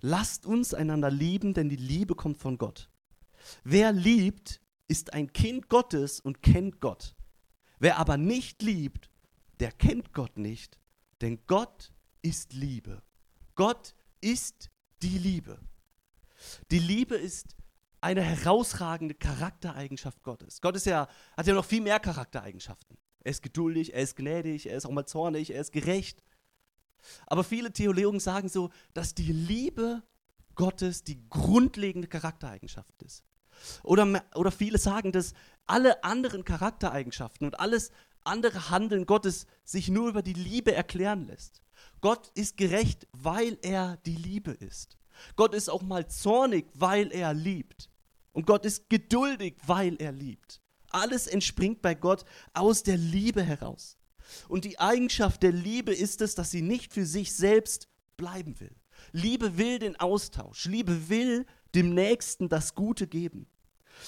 lasst 0.01 0.45
uns 0.45 0.73
einander 0.73 1.09
lieben, 1.09 1.53
denn 1.53 1.69
die 1.69 1.75
Liebe 1.75 2.15
kommt 2.15 2.37
von 2.37 2.57
Gott. 2.57 2.89
Wer 3.63 3.91
liebt, 3.91 4.61
ist 4.87 5.13
ein 5.13 5.33
Kind 5.33 5.69
Gottes 5.69 6.19
und 6.19 6.41
kennt 6.41 6.79
Gott. 6.79 7.15
Wer 7.79 7.97
aber 7.97 8.17
nicht 8.17 8.61
liebt, 8.61 9.09
der 9.59 9.71
kennt 9.71 10.13
Gott 10.13 10.37
nicht, 10.37 10.79
denn 11.21 11.39
Gott 11.47 11.91
ist 12.21 12.53
Liebe. 12.53 13.01
Gott 13.55 13.95
ist 14.21 14.69
die 15.01 15.17
Liebe. 15.17 15.59
Die 16.71 16.79
Liebe 16.79 17.15
ist 17.15 17.55
eine 18.01 18.21
herausragende 18.21 19.15
Charaktereigenschaft 19.15 20.23
Gottes. 20.23 20.59
Gott 20.61 20.75
ist 20.75 20.85
ja, 20.85 21.07
hat 21.37 21.47
ja 21.47 21.53
noch 21.53 21.65
viel 21.65 21.81
mehr 21.81 21.99
Charaktereigenschaften. 21.99 22.97
Er 23.23 23.31
ist 23.31 23.41
geduldig, 23.41 23.93
er 23.93 24.01
ist 24.01 24.15
gnädig, 24.15 24.69
er 24.69 24.77
ist 24.77 24.85
auch 24.85 24.91
mal 24.91 25.05
zornig, 25.05 25.51
er 25.53 25.61
ist 25.61 25.71
gerecht. 25.71 26.23
Aber 27.27 27.43
viele 27.43 27.71
Theologen 27.71 28.19
sagen 28.19 28.49
so, 28.49 28.69
dass 28.93 29.13
die 29.13 29.31
Liebe 29.31 30.03
Gottes 30.55 31.03
die 31.03 31.27
grundlegende 31.29 32.07
Charaktereigenschaft 32.07 33.01
ist. 33.01 33.23
Oder, 33.83 34.23
oder 34.35 34.51
viele 34.51 34.77
sagen, 34.77 35.11
dass 35.11 35.33
alle 35.65 36.03
anderen 36.03 36.43
Charaktereigenschaften 36.43 37.45
und 37.45 37.59
alles 37.59 37.91
andere 38.23 38.69
Handeln 38.69 39.05
Gottes 39.05 39.47
sich 39.63 39.89
nur 39.89 40.09
über 40.09 40.21
die 40.21 40.33
Liebe 40.33 40.73
erklären 40.73 41.27
lässt. 41.27 41.61
Gott 42.01 42.31
ist 42.35 42.57
gerecht, 42.57 43.07
weil 43.11 43.57
er 43.61 43.97
die 44.05 44.15
Liebe 44.15 44.51
ist. 44.51 44.97
Gott 45.35 45.53
ist 45.53 45.69
auch 45.69 45.81
mal 45.81 46.07
zornig, 46.07 46.67
weil 46.73 47.11
er 47.11 47.33
liebt. 47.33 47.89
Und 48.31 48.47
Gott 48.47 48.65
ist 48.65 48.89
geduldig, 48.89 49.55
weil 49.65 49.95
er 50.01 50.11
liebt. 50.11 50.62
Alles 50.93 51.27
entspringt 51.27 51.81
bei 51.81 51.95
Gott 51.95 52.25
aus 52.53 52.83
der 52.83 52.97
Liebe 52.97 53.43
heraus. 53.43 53.97
Und 54.47 54.65
die 54.65 54.79
Eigenschaft 54.79 55.43
der 55.43 55.51
Liebe 55.51 55.93
ist 55.93 56.21
es, 56.21 56.35
dass 56.35 56.51
sie 56.51 56.61
nicht 56.61 56.93
für 56.93 57.05
sich 57.05 57.33
selbst 57.33 57.87
bleiben 58.17 58.59
will. 58.59 58.75
Liebe 59.11 59.57
will 59.57 59.79
den 59.79 59.99
Austausch. 59.99 60.65
Liebe 60.65 61.09
will 61.09 61.45
dem 61.75 61.93
Nächsten 61.93 62.49
das 62.49 62.75
Gute 62.75 63.07
geben. 63.07 63.47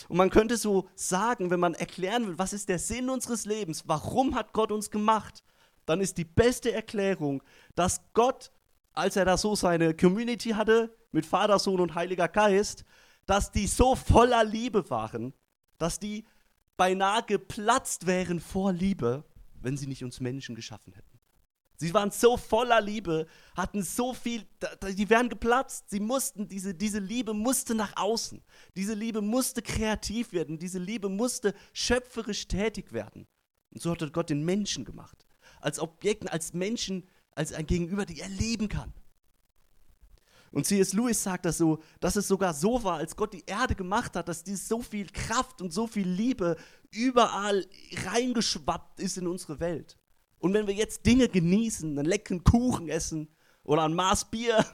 Und 0.08 0.18
man 0.18 0.30
könnte 0.30 0.58
so 0.58 0.88
sagen, 0.96 1.50
wenn 1.50 1.60
man 1.60 1.74
erklären 1.74 2.28
will, 2.28 2.38
was 2.38 2.54
ist 2.54 2.70
der 2.70 2.80
Sinn 2.80 3.10
unseres 3.10 3.46
Lebens, 3.46 3.84
warum 3.88 4.36
hat 4.36 4.54
Gott 4.54 4.72
uns 4.72 4.90
gemacht, 4.90 5.44
dann 5.86 6.02
ist 6.02 6.18
die 6.18 6.26
beste 6.26 6.72
Erklärung, 6.72 7.44
dass 7.76 8.02
Gott, 8.14 8.52
als 8.94 9.16
er 9.16 9.26
da 9.26 9.38
so 9.38 9.56
seine 9.56 9.96
Community 9.96 10.50
hatte, 10.50 10.96
mit 11.12 11.26
Vater, 11.26 11.60
Sohn 11.60 11.80
und 11.80 11.96
Heiliger 11.96 12.28
Geist, 12.28 12.84
dass 13.26 13.52
die 13.52 13.68
so 13.68 13.96
voller 13.96 14.44
Liebe 14.44 14.90
waren, 14.90 15.34
dass 15.78 16.00
die 16.00 16.26
beinahe 16.78 17.24
geplatzt 17.24 18.06
wären 18.06 18.40
vor 18.40 18.72
Liebe, 18.72 19.24
wenn 19.62 19.78
sie 19.78 19.88
nicht 19.88 20.04
uns 20.04 20.20
Menschen 20.20 20.56
geschaffen 20.56 20.94
hätten. 20.94 21.20
Sie 21.78 21.94
waren 21.94 22.12
so 22.12 22.38
voller 22.38 22.80
Liebe, 22.80 23.28
hatten 23.56 23.84
so 23.84 24.14
viel, 24.14 24.46
die 24.82 25.10
wären 25.10 25.28
geplatzt. 25.28 25.90
Sie 25.90 26.00
mussten, 26.00 26.48
diese, 26.48 26.74
diese 26.74 27.00
Liebe 27.00 27.34
musste 27.34 27.76
nach 27.76 27.94
außen. 27.98 28.42
Diese 28.78 28.94
Liebe 28.94 29.22
musste 29.22 29.62
kreativ 29.62 30.32
werden. 30.32 30.58
Diese 30.58 30.80
Liebe 30.80 31.10
musste 31.10 31.54
schöpferisch 31.74 32.48
tätig 32.48 32.94
werden. 32.94 33.28
Und 33.72 33.82
so 33.82 33.92
hat 33.92 34.14
Gott 34.14 34.30
den 34.30 34.46
Menschen 34.46 34.86
gemacht. 34.86 35.26
Als 35.60 35.80
Objekten, 35.80 36.30
als 36.30 36.54
Menschen, 36.54 37.10
als 37.32 37.52
ein 37.52 37.68
Gegenüber, 37.68 38.06
die 38.06 38.22
er 38.22 38.30
leben 38.30 38.70
kann. 38.70 38.94
Und 40.56 40.66
C.S. 40.66 40.94
Lewis 40.94 41.22
sagt 41.22 41.44
das 41.44 41.58
so, 41.58 41.84
dass 42.00 42.16
es 42.16 42.30
sogar 42.30 42.54
so 42.54 42.82
war, 42.82 43.00
als 43.00 43.18
Gott 43.18 43.34
die 43.34 43.44
Erde 43.46 43.76
gemacht 43.76 44.16
hat, 44.16 44.30
dass 44.30 44.42
dies 44.42 44.70
so 44.70 44.82
viel 44.82 45.06
Kraft 45.08 45.62
und 45.62 45.74
so 45.74 45.86
viel 45.86 46.08
Liebe 46.08 46.56
überall 46.92 47.68
reingeschwappt 48.06 49.02
ist 49.02 49.18
in 49.18 49.28
unsere 49.28 49.60
Welt. 49.60 49.98
Und 50.38 50.54
wenn 50.54 50.66
wir 50.66 50.74
jetzt 50.74 51.06
Dinge 51.06 51.28
genießen, 51.28 52.00
einen 52.00 52.08
leckeren 52.08 52.46
Kuchen 52.46 52.88
essen 52.88 53.28
oder 53.64 53.84
ein 53.84 53.94
Maß 53.96 54.32
Bier, 54.32 54.66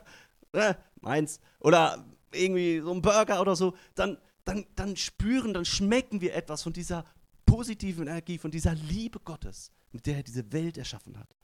äh, 0.51 0.75
meins, 1.01 1.39
oder 1.59 2.05
irgendwie 2.31 2.79
so 2.81 2.93
ein 2.93 3.01
Burger 3.01 3.41
oder 3.41 3.55
so, 3.55 3.73
dann, 3.95 4.19
dann, 4.45 4.67
dann 4.75 4.95
spüren, 4.95 5.51
dann 5.51 5.65
schmecken 5.65 6.21
wir 6.21 6.35
etwas 6.35 6.61
von 6.61 6.73
dieser 6.73 7.05
positiven 7.47 8.05
Energie, 8.05 8.37
von 8.37 8.51
dieser 8.51 8.75
Liebe 8.75 9.19
Gottes, 9.19 9.71
mit 9.91 10.05
der 10.05 10.17
er 10.17 10.23
diese 10.23 10.53
Welt 10.53 10.77
erschaffen 10.77 11.17
hat. 11.17 11.35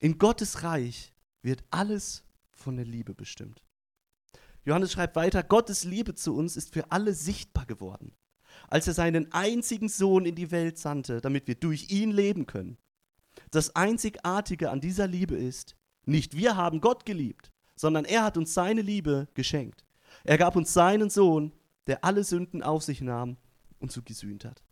In 0.00 0.18
Gottes 0.18 0.64
Reich 0.64 1.14
wird 1.42 1.64
alles 1.70 2.24
von 2.50 2.76
der 2.76 2.86
Liebe 2.86 3.14
bestimmt. 3.14 3.62
Johannes 4.64 4.92
schreibt 4.92 5.16
weiter, 5.16 5.42
Gottes 5.42 5.84
Liebe 5.84 6.14
zu 6.14 6.34
uns 6.34 6.56
ist 6.56 6.72
für 6.72 6.90
alle 6.92 7.14
sichtbar 7.14 7.66
geworden 7.66 8.14
als 8.68 8.86
er 8.86 8.94
seinen 8.94 9.30
einzigen 9.32 9.88
Sohn 9.88 10.26
in 10.26 10.34
die 10.34 10.50
Welt 10.50 10.78
sandte, 10.78 11.20
damit 11.20 11.46
wir 11.46 11.54
durch 11.54 11.90
ihn 11.90 12.10
leben 12.10 12.46
können. 12.46 12.78
Das 13.50 13.74
Einzigartige 13.76 14.70
an 14.70 14.80
dieser 14.80 15.06
Liebe 15.06 15.36
ist, 15.36 15.76
nicht 16.04 16.36
wir 16.36 16.56
haben 16.56 16.80
Gott 16.80 17.06
geliebt, 17.06 17.50
sondern 17.76 18.04
er 18.04 18.24
hat 18.24 18.36
uns 18.36 18.54
seine 18.54 18.82
Liebe 18.82 19.28
geschenkt. 19.34 19.84
Er 20.24 20.38
gab 20.38 20.56
uns 20.56 20.72
seinen 20.72 21.10
Sohn, 21.10 21.52
der 21.86 22.04
alle 22.04 22.24
Sünden 22.24 22.62
auf 22.62 22.82
sich 22.82 23.00
nahm 23.00 23.36
und 23.78 23.90
so 23.90 24.02
gesühnt 24.02 24.44
hat. 24.44 24.62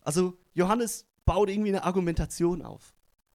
Also 0.00 0.38
Johannes 0.52 1.06
baut 1.24 1.48
irgendwie 1.48 1.70
eine 1.70 1.84
Argumentation 1.84 2.62
auf. 2.62 2.94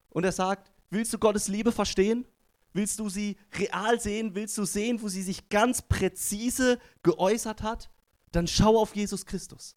Und 0.10 0.24
er 0.24 0.32
sagt, 0.32 0.72
willst 0.90 1.14
du 1.14 1.20
Gottes 1.20 1.48
Liebe 1.48 1.72
verstehen? 1.72 2.26
Willst 2.74 3.00
du 3.00 3.10
sie 3.10 3.38
real 3.54 4.00
sehen? 4.00 4.36
Willst 4.36 4.58
du 4.58 4.66
sehen, 4.66 5.02
wo 5.02 5.08
sie 5.08 5.24
sich 5.24 5.50
ganz 5.50 5.82
präzise 5.82 6.80
geäußert 7.04 7.64
hat? 7.64 7.90
dann 8.32 8.48
schau 8.48 8.80
auf 8.80 8.96
Jesus 8.96 9.26
Christus. 9.26 9.76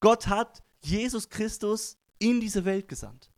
Gott 0.00 0.26
hat 0.26 0.62
Jesus 0.82 1.28
Christus 1.28 1.98
in 2.18 2.40
diese 2.40 2.64
Welt 2.64 2.88
gesandt. 2.88 3.30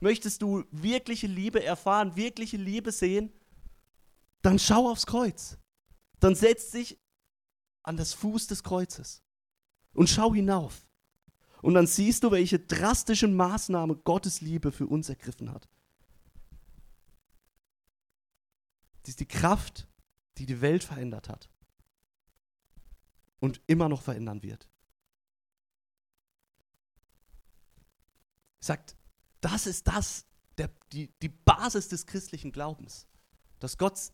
Möchtest 0.00 0.42
du 0.42 0.64
wirkliche 0.70 1.26
Liebe 1.26 1.62
erfahren, 1.62 2.16
wirkliche 2.16 2.56
Liebe 2.56 2.92
sehen, 2.92 3.32
dann 4.42 4.58
schau 4.58 4.90
aufs 4.90 5.06
Kreuz. 5.06 5.58
Dann 6.20 6.34
setz 6.34 6.70
dich 6.70 6.98
an 7.82 7.96
das 7.96 8.12
Fuß 8.14 8.46
des 8.46 8.62
Kreuzes 8.62 9.22
und 9.92 10.08
schau 10.08 10.34
hinauf. 10.34 10.86
Und 11.62 11.74
dann 11.74 11.86
siehst 11.86 12.22
du, 12.22 12.30
welche 12.30 12.58
drastischen 12.58 13.34
Maßnahme 13.34 13.96
Gottes 13.96 14.40
Liebe 14.40 14.70
für 14.72 14.86
uns 14.86 15.08
ergriffen 15.08 15.50
hat. 15.50 15.68
Das 19.06 19.10
ist 19.10 19.20
die 19.20 19.28
Kraft, 19.28 19.86
die 20.36 20.46
die 20.46 20.60
Welt 20.60 20.82
verändert 20.82 21.28
hat 21.28 21.48
und 23.38 23.62
immer 23.68 23.88
noch 23.88 24.02
verändern 24.02 24.42
wird. 24.42 24.68
Sagt, 28.58 28.96
das 29.40 29.68
ist 29.68 29.86
das, 29.86 30.26
der, 30.58 30.72
die, 30.90 31.06
die 31.22 31.28
Basis 31.28 31.86
des 31.86 32.06
christlichen 32.06 32.50
Glaubens, 32.50 33.06
dass 33.60 33.78
Gott 33.78 34.10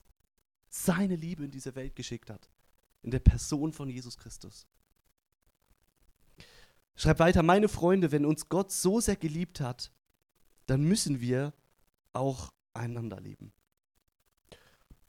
seine 0.69 1.17
Liebe 1.17 1.43
in 1.43 1.51
diese 1.51 1.75
Welt 1.75 1.97
geschickt 1.97 2.29
hat, 2.29 2.51
in 3.01 3.11
der 3.11 3.21
Person 3.21 3.73
von 3.73 3.89
Jesus 3.89 4.19
Christus. 4.19 4.67
Schreibt 6.97 7.21
weiter, 7.21 7.43
meine 7.43 7.71
Freunde, 7.71 8.13
wenn 8.13 8.27
uns 8.27 8.51
Gott 8.51 8.71
so 8.71 9.01
sehr 9.01 9.17
geliebt 9.17 9.59
hat, 9.59 9.91
dann 10.67 10.83
müssen 10.83 11.23
wir 11.23 11.55
auch 12.13 12.53
einander 12.75 13.19
lieben. 13.19 13.55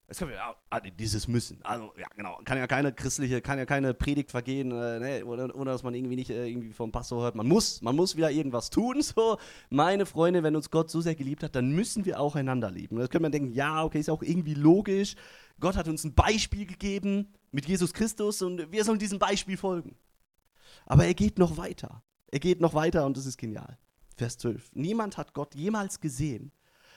Es 0.07 0.19
kann 0.19 0.29
ja, 0.29 0.55
ah, 0.69 0.79
dieses 0.81 1.27
Müssen. 1.27 1.63
Also, 1.63 1.93
ja, 1.97 2.07
genau. 2.15 2.39
Kann 2.43 2.57
ja 2.57 2.67
keine 2.67 2.91
christliche, 2.91 3.41
kann 3.41 3.57
ja 3.57 3.65
keine 3.65 3.93
Predigt 3.93 4.31
vergehen, 4.31 4.71
äh, 4.71 4.99
ne, 4.99 5.25
oder, 5.25 5.55
oder, 5.55 5.71
dass 5.71 5.83
man 5.83 5.95
irgendwie 5.95 6.17
nicht 6.17 6.29
äh, 6.29 6.45
irgendwie 6.47 6.73
vom 6.73 6.91
Pastor 6.91 7.23
hört. 7.23 7.35
Man 7.35 7.47
muss, 7.47 7.81
man 7.81 7.95
muss 7.95 8.15
wieder 8.15 8.29
irgendwas 8.31 8.69
tun. 8.69 9.01
So, 9.15 9.37
meine 9.69 10.05
Freunde, 10.05 10.43
wenn 10.43 10.55
uns 10.55 10.71
Gott 10.71 10.89
so 10.89 10.99
sehr 10.99 11.15
geliebt 11.15 11.43
hat, 11.43 11.55
dann 11.55 11.71
müssen 11.71 12.05
wir 12.05 12.19
auch 12.19 12.35
einander 12.35 12.71
lieben. 12.71 12.97
Das 12.97 13.09
könnte 13.09 13.23
man 13.23 13.31
denken, 13.31 13.53
ja, 13.53 13.83
okay, 13.83 13.99
ist 13.99 14.09
auch 14.09 14.23
irgendwie 14.23 14.55
logisch. 14.55 15.15
Gott 15.59 15.75
hat 15.75 15.87
uns 15.87 16.03
ein 16.03 16.13
Beispiel 16.13 16.65
gegeben 16.65 17.33
mit 17.51 17.67
Jesus 17.67 17.93
Christus 17.93 18.41
und 18.41 18.71
wir 18.71 18.83
sollen 18.83 18.99
diesem 18.99 19.19
Beispiel 19.19 19.57
folgen. 19.57 19.95
Aber 20.85 21.05
er 21.05 21.13
geht 21.13 21.37
noch 21.37 21.57
weiter. 21.57 22.03
Er 22.31 22.39
geht 22.39 22.59
noch 22.59 22.73
weiter 22.73 23.05
und 23.05 23.15
das 23.15 23.25
ist 23.25 23.37
genial. 23.37 23.77
Vers 24.17 24.37
12. 24.39 24.71
Niemand 24.73 25.17
hat 25.17 25.33
Gott 25.33 25.55
jemals 25.55 25.99
gesehen. 25.99 26.51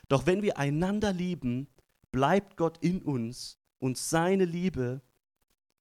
Doch 0.08 0.26
wenn 0.26 0.42
wir 0.42 0.58
einander 0.58 1.12
lieben, 1.12 1.68
bleibt 2.16 2.56
Gott 2.56 2.78
in 2.78 3.02
uns 3.02 3.58
und 3.78 3.99
seine 3.99 4.46
Liebe 4.46 5.02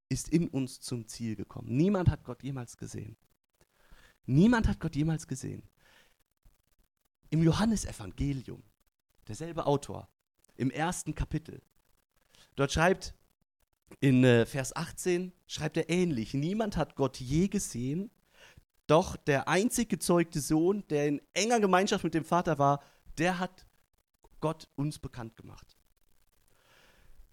ist 0.10 0.28
in 0.28 0.50
uns 0.50 0.82
zum 0.82 1.08
Ziel 1.08 1.38
gekommen. 1.38 1.78
Niemand 1.78 2.10
hat 2.10 2.26
Gott 2.26 2.44
jemals 2.44 2.76
gesehen. 2.76 3.16
Niemand 4.26 4.68
hat 4.68 4.82
Gott 4.82 4.98
jemals 4.98 5.28
gesehen. 5.28 5.64
Im 7.30 7.42
Johannesevangelium, 7.42 8.62
derselbe 9.26 9.66
Autor, 9.66 10.10
im 10.58 10.72
ersten 10.72 11.16
Kapitel, 11.16 11.62
dort 12.58 12.74
schreibt 12.74 13.16
in 14.02 14.26
äh, 14.26 14.46
Vers 14.46 14.76
18, 14.76 15.32
schreibt 15.48 15.78
er 15.78 15.90
ähnlich, 15.90 16.34
niemand 16.34 16.76
hat 16.76 16.98
Gott 16.98 17.18
je 17.22 17.48
gesehen, 17.48 18.12
doch 18.88 19.16
der 19.16 19.48
einzig 19.48 19.88
gezeugte 19.88 20.42
Sohn, 20.42 20.86
der 20.90 21.08
in 21.08 21.22
enger 21.34 21.62
Gemeinschaft 21.62 22.04
mit 22.04 22.14
dem 22.14 22.26
Vater 22.26 22.60
war, 22.60 22.84
der 23.20 23.40
hat 23.40 23.66
Gott 24.42 24.68
uns 24.76 25.00
bekannt 25.00 25.38
gemacht. 25.38 25.75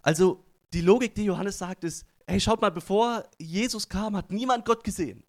Also 0.03 0.45
die 0.73 0.81
Logik, 0.81 1.15
die 1.15 1.25
Johannes 1.25 1.59
sagt, 1.59 1.85
ist, 1.85 2.05
hey, 2.27 2.41
schaut 2.41 2.61
mal, 2.61 2.71
bevor 2.71 3.25
Jesus 3.39 3.89
kam, 3.89 4.17
hat 4.17 4.31
niemand 4.31 4.65
Gott 4.65 4.85
gesehen. 4.85 5.25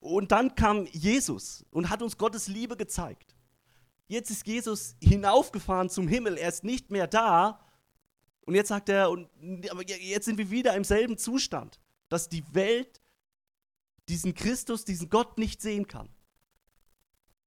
Und 0.00 0.32
dann 0.32 0.54
kam 0.54 0.86
Jesus 0.86 1.64
und 1.70 1.88
hat 1.88 2.02
uns 2.02 2.18
Gottes 2.18 2.48
Liebe 2.48 2.76
gezeigt. 2.76 3.36
Jetzt 4.08 4.30
ist 4.30 4.46
Jesus 4.46 4.96
hinaufgefahren 5.00 5.88
zum 5.88 6.08
Himmel, 6.08 6.36
er 6.36 6.48
ist 6.48 6.64
nicht 6.64 6.90
mehr 6.90 7.06
da. 7.06 7.60
Und 8.44 8.54
jetzt 8.54 8.68
sagt 8.68 8.88
er, 8.88 9.10
und, 9.10 9.28
aber 9.70 9.86
jetzt 9.86 10.24
sind 10.24 10.38
wir 10.38 10.50
wieder 10.50 10.74
im 10.74 10.84
selben 10.84 11.16
Zustand, 11.16 11.78
dass 12.08 12.28
die 12.28 12.42
Welt 12.52 13.00
diesen 14.08 14.34
Christus, 14.34 14.84
diesen 14.84 15.08
Gott 15.08 15.38
nicht 15.38 15.62
sehen 15.62 15.86
kann. 15.86 16.08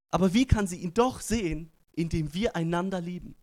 Aber 0.09 0.33
wie 0.33 0.45
kann 0.45 0.65
sie 0.65 0.77
ihn 0.77 0.93
doch 0.93 1.19
sehen, 1.19 1.71
indem 1.91 2.33
wir 2.33 2.55
einander 2.55 3.01
lieben? 3.01 3.35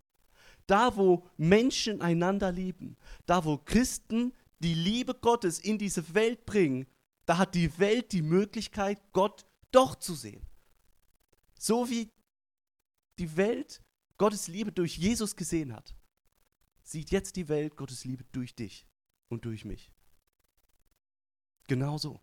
Da, 0.72 0.96
wo 0.96 1.28
Menschen 1.36 2.00
einander 2.00 2.50
lieben, 2.50 2.96
da, 3.26 3.44
wo 3.44 3.58
Christen 3.58 4.32
die 4.60 4.72
Liebe 4.72 5.12
Gottes 5.12 5.58
in 5.58 5.76
diese 5.76 6.14
Welt 6.14 6.46
bringen, 6.46 6.86
da 7.26 7.36
hat 7.36 7.54
die 7.54 7.78
Welt 7.78 8.10
die 8.12 8.22
Möglichkeit, 8.22 8.98
Gott 9.12 9.44
doch 9.70 9.96
zu 9.96 10.14
sehen. 10.14 10.46
So 11.58 11.90
wie 11.90 12.10
die 13.18 13.36
Welt 13.36 13.82
Gottes 14.16 14.48
Liebe 14.48 14.72
durch 14.72 14.96
Jesus 14.96 15.36
gesehen 15.36 15.74
hat, 15.74 15.94
sieht 16.82 17.10
jetzt 17.10 17.36
die 17.36 17.48
Welt 17.48 17.76
Gottes 17.76 18.06
Liebe 18.06 18.24
durch 18.32 18.54
dich 18.54 18.86
und 19.28 19.44
durch 19.44 19.66
mich. 19.66 19.92
Genauso. 21.68 22.18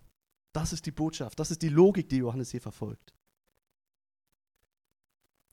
Das 0.54 0.74
ist 0.74 0.88
die 0.88 0.92
Botschaft, 0.92 1.38
das 1.40 1.52
ist 1.52 1.62
die 1.62 1.70
Logik, 1.70 2.10
die 2.10 2.18
Johannes 2.18 2.50
hier 2.50 2.62
verfolgt. 2.62 3.14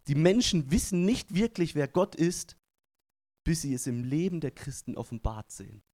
Die 0.06 0.14
Menschen 0.14 0.70
wissen 0.70 1.04
nicht 1.04 1.34
wirklich, 1.34 1.74
wer 1.74 1.88
Gott 1.88 2.14
ist, 2.14 2.56
bis 3.46 3.62
sie 3.62 3.74
es 3.74 3.86
im 3.86 4.02
Leben 4.02 4.40
der 4.40 4.50
Christen 4.50 4.96
offenbart 4.96 5.52
sehen, 5.52 5.84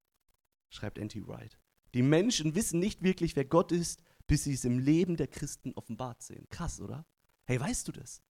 schreibt 0.71 0.97
N.T. 0.97 1.27
Wright. 1.27 1.59
Die 1.93 2.01
Menschen 2.01 2.55
wissen 2.55 2.81
nicht 2.81 3.03
wirklich, 3.03 3.37
wer 3.37 3.45
Gott 3.45 3.73
ist, 3.73 4.03
bis 4.27 4.45
sie 4.45 4.55
es 4.55 4.65
im 4.65 4.79
Leben 4.79 5.19
der 5.19 5.27
Christen 5.27 5.75
offenbart 5.75 6.23
sehen. 6.23 6.47
Krass, 6.49 6.81
oder? 6.81 7.05
Hey, 7.45 7.61
weißt 7.61 7.87
du 7.87 7.93
das? 7.93 8.23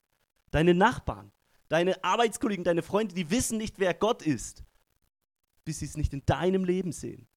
Deine 0.50 0.74
Nachbarn, 0.74 1.30
deine 1.68 2.02
Arbeitskollegen, 2.02 2.64
deine 2.64 2.82
Freunde, 2.82 3.14
die 3.14 3.30
wissen 3.30 3.58
nicht, 3.58 3.78
wer 3.78 3.94
Gott 3.94 4.22
ist, 4.22 4.64
bis 5.64 5.78
sie 5.78 5.84
es 5.84 5.96
nicht 5.96 6.12
in 6.12 6.26
deinem 6.26 6.64
Leben 6.64 6.90
sehen, 6.90 7.28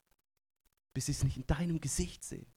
bis 0.95 1.05
sie 1.05 1.11
es 1.11 1.23
nicht 1.23 1.37
in 1.37 1.45
deinem 1.45 1.79
Gesicht 1.81 2.23
sehen, 2.23 2.47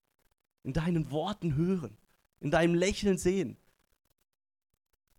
in 0.63 0.73
deinen 0.73 1.11
Worten 1.11 1.55
hören, 1.55 1.99
in 2.41 2.51
deinem 2.51 2.75
Lächeln 2.75 3.19
sehen. 3.19 3.59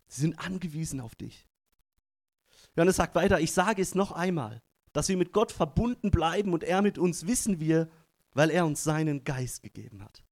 Sie 0.08 0.22
sind 0.22 0.36
angewiesen 0.40 1.00
auf 1.00 1.14
dich. 1.14 1.46
Johannes 2.80 2.96
sagt 2.96 3.14
weiter, 3.14 3.38
ich 3.40 3.52
sage 3.52 3.82
es 3.82 3.94
noch 3.94 4.10
einmal, 4.12 4.62
dass 4.94 5.10
wir 5.10 5.18
mit 5.18 5.34
Gott 5.34 5.52
verbunden 5.52 6.10
bleiben 6.10 6.54
und 6.54 6.64
er 6.64 6.80
mit 6.80 6.96
uns 6.96 7.26
wissen 7.26 7.60
wir, 7.60 7.90
weil 8.32 8.48
er 8.48 8.64
uns 8.64 8.82
seinen 8.82 9.22
Geist 9.22 9.62
gegeben 9.62 10.02
hat. 10.02 10.24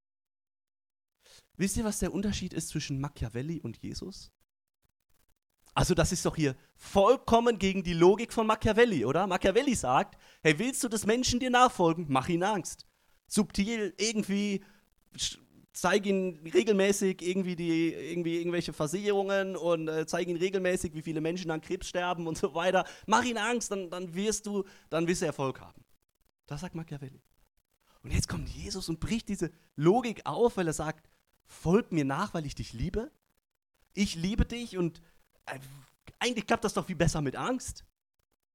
Wisst 1.59 1.77
ihr, 1.77 1.85
was 1.85 1.99
der 1.99 2.15
Unterschied 2.15 2.55
ist 2.55 2.71
zwischen 2.71 3.03
Machiavelli 3.03 3.61
und 3.61 3.77
Jesus? 3.83 4.33
Also 5.75 5.93
das 5.93 6.11
ist 6.11 6.25
doch 6.25 6.37
hier 6.37 6.57
vollkommen 6.75 7.59
gegen 7.59 7.83
die 7.83 7.93
Logik 7.93 8.33
von 8.33 8.47
Machiavelli, 8.47 9.05
oder? 9.05 9.27
Machiavelli 9.27 9.75
sagt, 9.75 10.19
hey, 10.41 10.59
willst 10.59 10.83
du, 10.83 10.89
dass 10.89 11.05
Menschen 11.05 11.41
dir 11.41 11.51
nachfolgen? 11.51 12.07
Mach 12.09 12.31
ihnen 12.31 12.45
Angst. 12.45 12.87
Subtil, 13.27 13.93
irgendwie, 13.99 14.65
zeig 15.81 16.07
ihnen 16.07 16.39
regelmäßig 16.45 17.23
irgendwie, 17.23 17.55
die, 17.55 17.93
irgendwie 17.93 18.39
irgendwelche 18.39 18.73
Versicherungen 18.73 19.57
und 19.57 19.89
äh, 19.89 20.07
zeig 20.07 20.27
ihnen 20.27 20.39
regelmäßig, 20.39 20.93
wie 20.95 21.03
viele 21.03 21.21
Menschen 21.21 21.51
an 21.51 21.61
Krebs 21.61 21.89
sterben 21.89 22.27
und 22.27 22.37
so 22.37 22.55
weiter. 22.55 22.85
Mach 23.07 23.25
ihnen 23.25 23.39
Angst, 23.39 23.71
dann, 23.71 23.89
dann 23.89 24.15
wirst 24.15 24.47
du, 24.47 24.65
dann 24.91 25.07
wirst 25.07 25.23
du 25.23 25.27
Erfolg 25.27 25.61
haben. 25.61 25.85
Das 26.47 26.63
sagt 26.63 26.75
Machiavelli. 26.75 27.23
Und 28.03 28.13
jetzt 28.13 28.29
kommt 28.29 28.49
Jesus 28.49 28.89
und 28.89 28.99
bricht 28.99 29.29
diese 29.29 29.53
Logik 29.77 30.27
auf, 30.27 30.57
weil 30.57 30.67
er 30.67 30.73
sagt, 30.73 31.09
folg 31.45 31.93
mir 31.93 32.05
nach, 32.05 32.35
weil 32.35 32.47
ich 32.47 32.57
dich 32.57 32.73
liebe. 32.73 33.13
Ich 33.95 34.17
liebe 34.17 34.45
dich 34.45 34.77
und 34.77 35.01
äh, 35.47 35.59
eigentlich 36.19 36.47
klappt 36.47 36.65
das 36.65 36.75
doch 36.75 36.87
viel 36.87 36.97
besser 36.97 37.21
mit 37.21 37.37
Angst. 37.37 37.85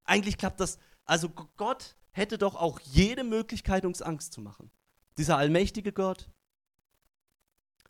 Eigentlich 0.03 0.38
klappt 0.38 0.60
das, 0.60 0.77
also 1.06 1.30
Gott 1.30 1.96
hätte 2.12 2.38
doch 2.38 2.56
auch 2.56 2.82
jede 2.82 3.24
Möglichkeit, 3.24 3.86
uns 3.86 4.01
Angst 4.01 4.34
zu 4.34 4.42
machen. 4.42 4.72
Dieser 5.18 5.38
allmächtige 5.38 5.94
Gott, 5.94 6.30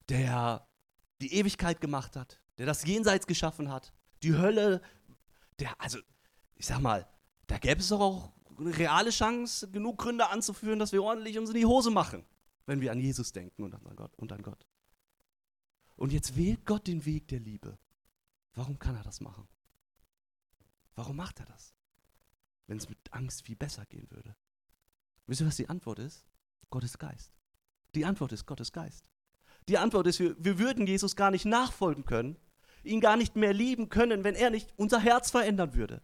der 0.10 0.68
die 1.22 1.34
Ewigkeit 1.34 1.82
gemacht 1.82 2.16
hat, 2.16 2.42
der 2.58 2.66
das 2.66 2.84
Jenseits 2.86 3.28
geschaffen 3.28 3.72
hat, 3.72 3.94
die 4.22 4.34
Hölle, 4.34 4.82
der, 5.60 5.80
also, 5.80 6.00
ich 6.56 6.66
sag 6.66 6.80
mal, 6.80 7.08
da 7.48 7.58
gäbe 7.58 7.82
es 7.82 7.90
doch 7.90 8.00
auch 8.00 8.34
eine 8.58 8.78
reale 8.78 9.10
Chance, 9.10 9.70
genug 9.70 9.98
Gründe 10.00 10.30
anzuführen, 10.30 10.80
dass 10.80 10.92
wir 10.92 11.04
ordentlich 11.04 11.38
uns 11.38 11.50
in 11.50 11.56
die 11.56 11.66
Hose 11.66 11.92
machen, 11.92 12.26
wenn 12.66 12.82
wir 12.82 12.92
an 12.92 13.00
Jesus 13.00 13.32
denken 13.32 13.64
und 13.64 13.74
an 13.74 13.96
Gott. 13.96 14.14
Und, 14.16 14.32
an 14.32 14.42
Gott. 14.42 14.66
und 15.96 16.12
jetzt 16.12 16.36
wählt 16.36 16.66
Gott 16.66 16.88
den 16.88 17.06
Weg 17.06 17.28
der 17.28 17.40
Liebe. 17.40 17.78
Warum 18.54 18.78
kann 18.78 18.96
er 18.96 19.04
das 19.04 19.20
machen? 19.22 19.48
Warum 20.96 21.16
macht 21.16 21.40
er 21.40 21.48
das? 21.48 21.74
Wenn 22.68 22.78
es 22.78 22.88
mit 22.88 22.98
Angst 23.12 23.44
viel 23.44 23.56
besser 23.56 23.86
gehen 23.88 24.10
würde. 24.12 24.36
Wisst 25.26 25.42
ihr, 25.42 25.48
was 25.48 25.56
die 25.56 25.70
Antwort 25.70 26.00
ist? 26.00 26.26
Gottes 26.70 26.98
Geist. 26.98 27.34
Die 27.96 28.06
Antwort 28.06 28.32
ist 28.32 28.46
Gottes 28.46 28.72
Geist. 28.72 29.13
Die 29.68 29.78
Antwort 29.78 30.08
ist, 30.08 30.20
wir, 30.20 30.36
wir 30.38 30.60
würden 30.60 30.88
Jesus 30.88 31.16
gar 31.16 31.32
nicht 31.32 31.46
nachfolgen 31.46 32.06
können, 32.06 32.38
ihn 32.84 33.02
gar 33.02 33.16
nicht 33.16 33.36
mehr 33.36 33.54
lieben 33.54 33.90
können, 33.90 34.24
wenn 34.24 34.36
er 34.36 34.50
nicht 34.50 34.74
unser 34.76 35.00
Herz 35.00 35.32
verändern 35.32 35.74
würde. 35.74 36.02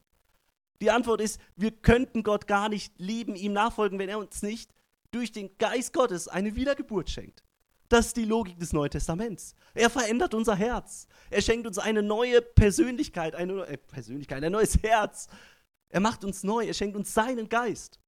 Die 0.82 0.92
Antwort 0.92 1.20
ist, 1.20 1.42
wir 1.56 1.72
könnten 1.72 2.24
Gott 2.24 2.48
gar 2.48 2.70
nicht 2.70 2.94
lieben, 2.98 3.36
ihm 3.36 3.54
nachfolgen, 3.54 4.00
wenn 4.00 4.10
er 4.10 4.20
uns 4.20 4.42
nicht 4.42 4.74
durch 5.12 5.32
den 5.32 5.58
Geist 5.58 5.94
Gottes 5.94 6.28
eine 6.28 6.56
Wiedergeburt 6.56 7.10
schenkt. 7.10 7.44
Das 7.90 8.08
ist 8.08 8.18
die 8.18 8.26
Logik 8.26 8.60
des 8.60 8.72
Neuen 8.72 8.92
Testaments. 8.92 9.56
Er 9.74 9.90
verändert 9.90 10.36
unser 10.36 10.56
Herz. 10.56 11.08
Er 11.32 11.42
schenkt 11.42 11.66
uns 11.66 11.80
eine 11.80 12.04
neue 12.04 12.42
Persönlichkeit, 12.42 13.34
eine 13.34 13.66
äh, 13.66 13.78
Persönlichkeit, 13.78 14.44
ein 14.44 14.52
neues 14.52 14.82
Herz. 14.84 15.28
Er 15.90 16.00
macht 16.00 16.24
uns 16.24 16.44
neu. 16.44 16.66
Er 16.66 16.76
schenkt 16.76 16.96
uns 16.96 17.14
seinen 17.14 17.50
Geist. 17.50 18.00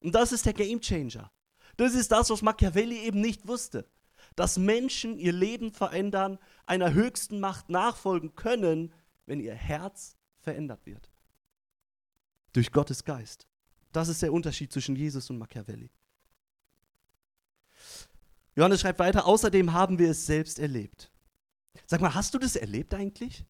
Und 0.00 0.14
das 0.14 0.32
ist 0.32 0.46
der 0.46 0.54
Gamechanger. 0.54 1.30
Das 1.76 1.94
ist 1.94 2.10
das, 2.10 2.30
was 2.30 2.40
Machiavelli 2.40 3.00
eben 3.00 3.20
nicht 3.20 3.46
wusste. 3.46 3.86
Dass 4.36 4.58
Menschen 4.58 5.18
ihr 5.18 5.32
Leben 5.32 5.72
verändern, 5.72 6.38
einer 6.66 6.92
höchsten 6.92 7.40
Macht 7.40 7.68
nachfolgen 7.68 8.34
können, 8.34 8.92
wenn 9.26 9.40
ihr 9.40 9.54
Herz 9.54 10.16
verändert 10.40 10.86
wird. 10.86 11.10
Durch 12.52 12.72
Gottes 12.72 13.04
Geist. 13.04 13.46
Das 13.92 14.08
ist 14.08 14.22
der 14.22 14.32
Unterschied 14.32 14.72
zwischen 14.72 14.96
Jesus 14.96 15.30
und 15.30 15.38
Machiavelli. 15.38 15.90
Johannes 18.56 18.80
schreibt 18.80 18.98
weiter, 18.98 19.26
außerdem 19.26 19.72
haben 19.72 19.98
wir 19.98 20.10
es 20.10 20.26
selbst 20.26 20.58
erlebt. 20.58 21.10
Sag 21.86 22.00
mal, 22.00 22.14
hast 22.14 22.34
du 22.34 22.38
das 22.38 22.56
erlebt 22.56 22.94
eigentlich? 22.94 23.44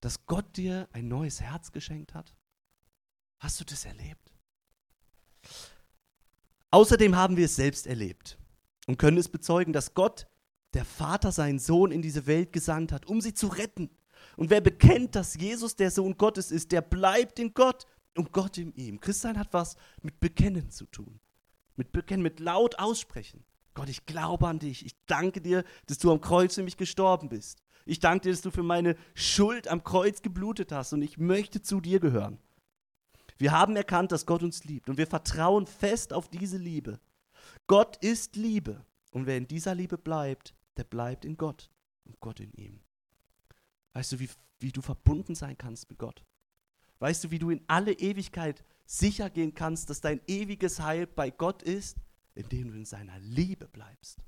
Dass 0.00 0.26
Gott 0.26 0.56
dir 0.56 0.88
ein 0.92 1.08
neues 1.08 1.40
Herz 1.40 1.72
geschenkt 1.72 2.14
hat? 2.14 2.34
Hast 3.38 3.60
du 3.60 3.64
das 3.64 3.84
erlebt? 3.84 4.32
Außerdem 6.70 7.16
haben 7.16 7.36
wir 7.36 7.46
es 7.46 7.56
selbst 7.56 7.86
erlebt 7.86 8.38
und 8.86 8.98
können 8.98 9.18
es 9.18 9.28
bezeugen, 9.28 9.72
dass 9.72 9.94
Gott, 9.94 10.26
der 10.74 10.84
Vater, 10.84 11.32
seinen 11.32 11.58
Sohn 11.58 11.92
in 11.92 12.02
diese 12.02 12.26
Welt 12.26 12.52
gesandt 12.52 12.92
hat, 12.92 13.06
um 13.06 13.20
sie 13.20 13.34
zu 13.34 13.46
retten. 13.46 13.90
Und 14.36 14.50
wer 14.50 14.60
bekennt, 14.60 15.14
dass 15.14 15.34
Jesus 15.34 15.76
der 15.76 15.90
Sohn 15.90 16.16
Gottes 16.16 16.50
ist, 16.50 16.72
der 16.72 16.82
bleibt 16.82 17.38
in 17.38 17.54
Gott 17.54 17.86
und 18.16 18.32
Gott 18.32 18.58
in 18.58 18.74
ihm. 18.74 19.00
Christsein 19.00 19.38
hat 19.38 19.52
was 19.52 19.76
mit 20.02 20.20
Bekennen 20.20 20.70
zu 20.70 20.86
tun. 20.86 21.20
Mit 21.76 21.92
Bekennen, 21.92 22.22
mit 22.22 22.40
laut 22.40 22.78
aussprechen. 22.78 23.44
Gott, 23.74 23.88
ich 23.88 24.06
glaube 24.06 24.46
an 24.46 24.60
dich. 24.60 24.86
Ich 24.86 24.94
danke 25.06 25.40
dir, 25.40 25.64
dass 25.86 25.98
du 25.98 26.12
am 26.12 26.20
Kreuz 26.20 26.54
für 26.54 26.62
mich 26.62 26.76
gestorben 26.76 27.28
bist. 27.28 27.62
Ich 27.86 27.98
danke 27.98 28.24
dir, 28.24 28.30
dass 28.30 28.40
du 28.40 28.50
für 28.50 28.62
meine 28.62 28.96
Schuld 29.14 29.68
am 29.68 29.84
Kreuz 29.84 30.22
geblutet 30.22 30.72
hast 30.72 30.92
und 30.92 31.02
ich 31.02 31.18
möchte 31.18 31.60
zu 31.60 31.80
dir 31.80 32.00
gehören. 32.00 32.38
Wir 33.36 33.52
haben 33.52 33.76
erkannt, 33.76 34.12
dass 34.12 34.26
Gott 34.26 34.42
uns 34.42 34.64
liebt 34.64 34.88
und 34.88 34.96
wir 34.96 35.08
vertrauen 35.08 35.66
fest 35.66 36.12
auf 36.12 36.28
diese 36.28 36.56
Liebe. 36.56 37.00
Gott 37.66 37.96
ist 38.04 38.36
Liebe 38.36 38.84
und 39.10 39.26
wer 39.26 39.36
in 39.36 39.48
dieser 39.48 39.74
Liebe 39.74 39.98
bleibt, 39.98 40.54
der 40.76 40.84
bleibt 40.84 41.24
in 41.24 41.36
Gott 41.36 41.70
und 42.04 42.20
Gott 42.20 42.40
in 42.40 42.52
ihm. 42.52 42.80
Weißt 43.92 44.12
du, 44.12 44.18
wie, 44.18 44.28
wie 44.58 44.72
du 44.72 44.82
verbunden 44.82 45.34
sein 45.34 45.56
kannst 45.56 45.88
mit 45.88 45.98
Gott? 45.98 46.24
Weißt 46.98 47.24
du, 47.24 47.30
wie 47.30 47.38
du 47.38 47.50
in 47.50 47.62
alle 47.66 47.92
Ewigkeit 47.92 48.64
sicher 48.86 49.30
gehen 49.30 49.54
kannst, 49.54 49.88
dass 49.90 50.00
dein 50.00 50.20
ewiges 50.26 50.80
Heil 50.80 51.06
bei 51.06 51.30
Gott 51.30 51.62
ist? 51.62 51.96
indem 52.34 52.70
du 52.70 52.76
in 52.76 52.84
seiner 52.84 53.18
Liebe 53.20 53.68
bleibst. 53.68 54.18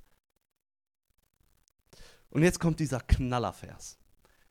Und 2.30 2.42
jetzt 2.42 2.60
kommt 2.60 2.80
dieser 2.80 3.00
Knallervers. 3.00 3.98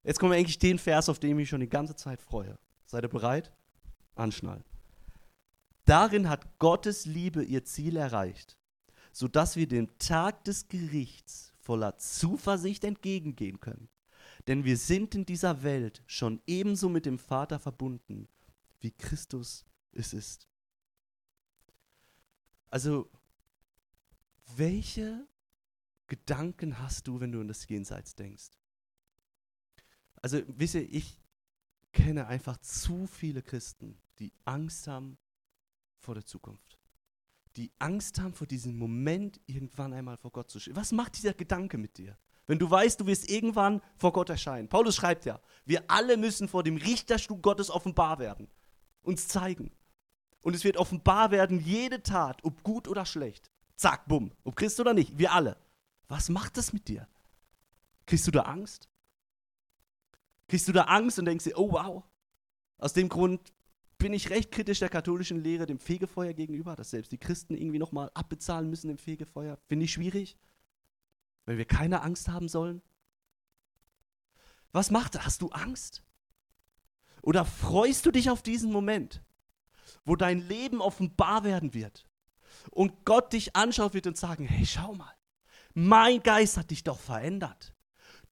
Jetzt 0.04 0.20
kommt 0.20 0.34
eigentlich 0.34 0.60
den 0.60 0.80
Vers, 0.80 1.10
auf 1.10 1.20
den 1.20 1.32
ich 1.32 1.36
mich 1.36 1.50
schon 1.50 1.62
die 1.62 1.70
ganze 1.70 1.96
Zeit 1.96 2.22
freue. 2.22 2.58
Seid 2.86 3.04
ihr 3.04 3.10
bereit? 3.10 3.52
Anschnallen. 4.16 4.64
Darin 5.86 6.30
hat 6.30 6.58
Gottes 6.60 7.06
Liebe 7.06 7.44
ihr 7.44 7.64
Ziel 7.64 7.98
erreicht, 7.98 8.58
sodass 9.16 9.56
wir 9.56 9.66
dem 9.66 9.98
Tag 9.98 10.44
des 10.44 10.68
Gerichts 10.68 11.54
voller 11.62 11.98
Zuversicht 11.98 12.84
entgegengehen 12.84 13.62
können. 13.62 13.88
Denn 14.46 14.66
wir 14.66 14.76
sind 14.76 15.16
in 15.16 15.26
dieser 15.26 15.64
Welt 15.64 16.04
schon 16.06 16.42
ebenso 16.46 16.90
mit 16.90 17.06
dem 17.06 17.18
Vater 17.18 17.58
verbunden, 17.58 18.28
wie 18.82 18.92
Christus 18.92 19.64
es 19.94 20.12
ist. 20.12 20.50
Also 22.68 23.10
welche 24.58 25.26
Gedanken 26.08 26.78
hast 26.80 27.08
du, 27.08 27.22
wenn 27.22 27.32
du 27.32 27.40
an 27.40 27.48
das 27.48 27.66
Jenseits 27.70 28.16
denkst? 28.16 28.50
Also, 30.22 30.42
wisst 30.48 30.76
ihr, 30.76 30.94
ich 30.94 31.22
kenne 31.94 32.28
einfach 32.28 32.58
zu 32.58 33.08
viele 33.08 33.42
Christen, 33.42 33.98
die 34.20 34.34
Angst 34.44 34.88
haben 34.88 35.18
vor 36.00 36.16
der 36.16 36.26
Zukunft. 36.26 36.75
Die 37.56 37.72
Angst 37.80 38.20
haben 38.20 38.34
vor 38.34 38.48
diesem 38.48 38.78
Moment, 38.78 39.40
irgendwann 39.46 39.94
einmal 39.94 40.18
vor 40.18 40.32
Gott 40.32 40.52
zu 40.52 40.60
stehen. 40.60 40.76
Was 40.76 40.92
macht 40.92 41.18
dieser 41.18 41.34
Gedanke 41.34 41.78
mit 41.78 41.98
dir? 41.98 42.18
Wenn 42.48 42.60
du 42.60 42.70
weißt, 42.70 43.00
du 43.00 43.06
wirst 43.08 43.30
irgendwann 43.30 43.82
vor 43.96 44.14
Gott 44.14 44.30
erscheinen. 44.30 44.68
Paulus 44.68 44.96
schreibt 44.96 45.26
ja, 45.26 45.40
wir 45.66 45.90
alle 45.90 46.18
müssen 46.18 46.48
vor 46.48 46.64
dem 46.64 46.78
Richterstuhl 46.78 47.40
Gottes 47.40 47.70
offenbar 47.70 48.20
werden, 48.20 48.48
uns 49.02 49.28
zeigen. 49.28 49.72
Und 50.42 50.54
es 50.54 50.64
wird 50.64 50.78
offenbar 50.78 51.32
werden, 51.32 51.60
jede 51.60 52.04
Tat, 52.04 52.44
ob 52.44 52.62
gut 52.62 52.88
oder 52.88 53.06
schlecht. 53.06 53.50
Zack, 53.76 54.08
bumm. 54.08 54.32
Ob 54.44 54.56
Christ 54.56 54.80
oder 54.80 54.94
nicht, 54.94 55.18
wir 55.18 55.34
alle. 55.34 55.58
Was 56.08 56.30
macht 56.30 56.58
das 56.58 56.72
mit 56.72 56.88
dir? 56.88 57.08
Kriegst 58.06 58.28
du 58.28 58.32
da 58.32 58.42
Angst? 58.42 58.88
Kriegst 60.48 60.68
du 60.68 60.72
da 60.72 60.84
Angst 60.84 61.18
und 61.18 61.26
denkst 61.26 61.46
dir, 61.46 61.58
oh 61.58 61.72
wow. 61.72 62.04
Aus 62.78 62.94
dem 62.94 63.10
Grund 63.10 63.54
bin 64.06 64.14
ich 64.14 64.30
recht 64.30 64.52
kritisch 64.52 64.78
der 64.78 64.90
katholischen 64.90 65.44
Lehre 65.44 65.66
dem 65.66 65.80
Fegefeuer 65.80 66.34
gegenüber, 66.34 66.76
dass 66.76 66.92
selbst 66.92 67.12
die 67.12 67.18
Christen 67.18 67.58
irgendwie 67.58 67.80
nochmal 67.80 68.12
abbezahlen 68.14 68.70
müssen 68.70 68.92
im 68.92 69.00
Fegefeuer. 69.00 69.58
Finde 69.66 69.86
ich 69.86 69.94
schwierig, 69.94 70.38
weil 71.46 71.58
wir 71.58 71.66
keine 71.66 72.04
Angst 72.04 72.28
haben 72.28 72.48
sollen. 72.48 72.84
Was 74.72 74.92
macht 74.92 75.16
das? 75.16 75.26
Hast 75.26 75.42
du 75.42 75.50
Angst? 75.50 76.04
Oder 77.24 77.46
freust 77.46 78.06
du 78.06 78.12
dich 78.12 78.30
auf 78.30 78.44
diesen 78.44 78.72
Moment, 78.72 79.24
wo 80.06 80.16
dein 80.16 80.38
Leben 80.38 80.82
offenbar 80.82 81.44
werden 81.44 81.74
wird 81.74 82.08
und 82.70 83.06
Gott 83.06 83.34
dich 83.34 83.56
anschaut 83.56 83.96
wird 83.96 84.06
und 84.06 84.18
sagen, 84.18 84.46
hey, 84.46 84.68
schau 84.68 84.94
mal, 84.94 85.16
mein 85.74 86.22
Geist 86.22 86.58
hat 86.58 86.70
dich 86.70 86.84
doch 86.84 87.00
verändert. 87.00 87.74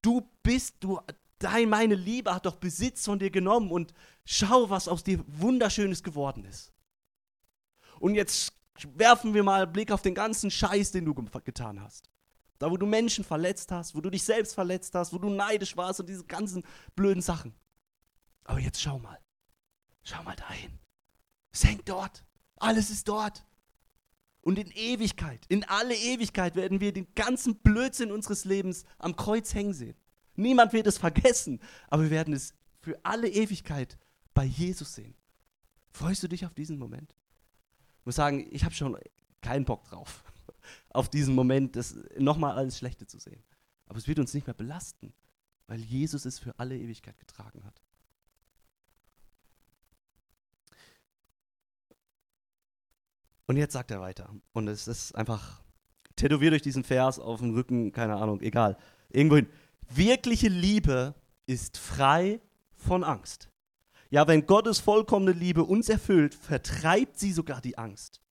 Du 0.04 0.30
bist, 0.44 0.76
du, 0.82 1.00
dein, 1.44 1.70
meine 1.70 1.96
Liebe 1.96 2.34
hat 2.34 2.46
doch 2.46 2.56
Besitz 2.56 3.06
von 3.06 3.20
dir 3.20 3.30
genommen 3.30 3.72
und 3.72 3.94
schau, 4.26 4.70
was 4.70 4.88
aus 4.88 5.04
dir 5.04 5.24
Wunderschönes 5.28 6.04
geworden 6.04 6.46
ist. 6.46 6.72
Und 8.00 8.16
jetzt 8.16 8.54
werfen 8.96 9.34
wir 9.34 9.44
mal 9.44 9.64
einen 9.64 9.74
Blick 9.74 9.92
auf 9.92 10.02
den 10.02 10.16
ganzen 10.16 10.52
Scheiß, 10.52 10.92
den 10.92 11.06
du 11.06 11.14
getan 11.14 11.82
hast. 11.82 12.10
Da, 12.60 12.72
wo 12.72 12.78
du 12.78 12.86
Menschen 12.86 13.24
verletzt 13.24 13.72
hast, 13.72 13.96
wo 13.96 14.02
du 14.02 14.10
dich 14.10 14.24
selbst 14.24 14.54
verletzt 14.54 14.96
hast, 14.96 15.14
wo 15.14 15.18
du 15.18 15.30
neidisch 15.30 15.76
warst 15.76 16.00
und 16.00 16.08
diese 16.08 16.24
ganzen 16.26 16.64
blöden 16.96 17.22
Sachen. 17.22 17.54
Aber 18.46 18.60
jetzt 18.60 18.82
schau 18.82 19.00
mal. 19.00 19.20
Schau 20.04 20.24
mal 20.24 20.36
dahin. 20.36 20.80
Es 21.52 21.64
hängt 21.64 21.88
dort. 21.90 22.26
Alles 22.58 22.90
ist 22.90 23.08
dort. 23.08 23.46
Und 24.42 24.60
in 24.60 24.72
Ewigkeit, 24.72 25.46
in 25.48 25.64
alle 25.66 25.96
Ewigkeit 25.96 26.56
werden 26.56 26.82
wir 26.82 26.92
den 26.92 27.14
ganzen 27.16 27.56
Blödsinn 27.56 28.12
unseres 28.12 28.44
Lebens 28.44 28.84
am 28.98 29.16
Kreuz 29.16 29.54
hängen 29.54 29.74
sehen. 29.74 29.98
Niemand 30.36 30.74
wird 30.74 30.88
es 30.88 30.98
vergessen, 30.98 31.60
aber 31.90 32.04
wir 32.04 32.10
werden 32.12 32.34
es 32.34 32.54
für 32.80 33.00
alle 33.04 33.30
Ewigkeit 33.30 33.98
bei 34.34 34.46
Jesus 34.46 34.96
sehen. 34.96 35.16
Freust 35.92 36.24
du 36.24 36.28
dich 36.28 36.46
auf 36.46 36.54
diesen 36.54 36.80
Moment? 36.80 37.16
Ich 38.00 38.06
muss 38.06 38.16
sagen, 38.16 38.48
ich 38.52 38.64
habe 38.64 38.74
schon 38.74 38.98
keinen 39.42 39.66
Bock 39.66 39.86
drauf, 39.86 40.24
auf 40.90 41.10
diesen 41.10 41.36
Moment, 41.36 41.76
das 41.76 41.96
nochmal 42.18 42.58
alles 42.58 42.78
Schlechte 42.78 43.06
zu 43.06 43.20
sehen. 43.20 43.44
Aber 43.86 44.00
es 44.00 44.08
wird 44.08 44.20
uns 44.20 44.34
nicht 44.34 44.48
mehr 44.48 44.56
belasten, 44.56 45.14
weil 45.68 45.80
Jesus 45.80 46.26
es 46.26 46.40
für 46.40 46.58
alle 46.58 46.78
Ewigkeit 46.78 47.20
getragen 47.20 47.64
hat. 47.64 47.82
Und 53.46 53.58
jetzt 53.58 53.74
sagt 53.74 53.92
er 53.92 54.02
weiter. 54.02 54.34
Und 54.54 54.68
es 54.68 54.88
ist 54.88 55.14
einfach 55.14 55.62
tätowiert 56.16 56.54
durch 56.54 56.62
diesen 56.62 56.84
Vers 56.84 57.20
auf 57.20 57.40
dem 57.40 57.54
Rücken, 57.54 57.92
keine 57.92 58.16
Ahnung, 58.16 58.42
egal. 58.42 58.78
Irgendwohin. 59.10 59.48
Wirkliche 59.96 60.48
Liebe 60.48 61.14
ist 61.46 61.78
frei 61.78 62.42
von 62.76 63.04
Angst. 63.04 63.50
Ja, 64.10 64.28
wenn 64.28 64.48
Gottes 64.48 64.80
vollkommene 64.80 65.34
Liebe 65.34 65.64
uns 65.64 65.88
erfüllt, 65.88 66.34
vertreibt 66.34 67.20
sie 67.20 67.32
sogar 67.32 67.62
die 67.62 67.78
Angst. 67.78 68.22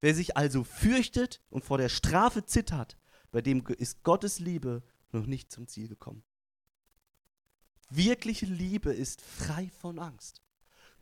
Wer 0.00 0.16
sich 0.16 0.36
also 0.36 0.64
fürchtet 0.64 1.40
und 1.48 1.64
vor 1.64 1.78
der 1.78 1.88
Strafe 1.88 2.44
zittert, 2.44 2.96
bei 3.30 3.40
dem 3.40 3.64
ist 3.66 4.02
Gottes 4.02 4.40
Liebe 4.40 4.82
noch 5.12 5.26
nicht 5.26 5.52
zum 5.52 5.68
Ziel 5.68 5.86
gekommen. 5.86 6.24
Wirkliche 7.88 8.46
Liebe 8.46 8.92
ist 8.92 9.20
frei 9.20 9.70
von 9.80 10.00
Angst. 10.00 10.42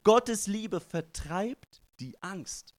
Gottes 0.03 0.47
Liebe 0.47 0.81
vertreibt 0.81 1.83
die 1.99 2.21
Angst. 2.23 2.75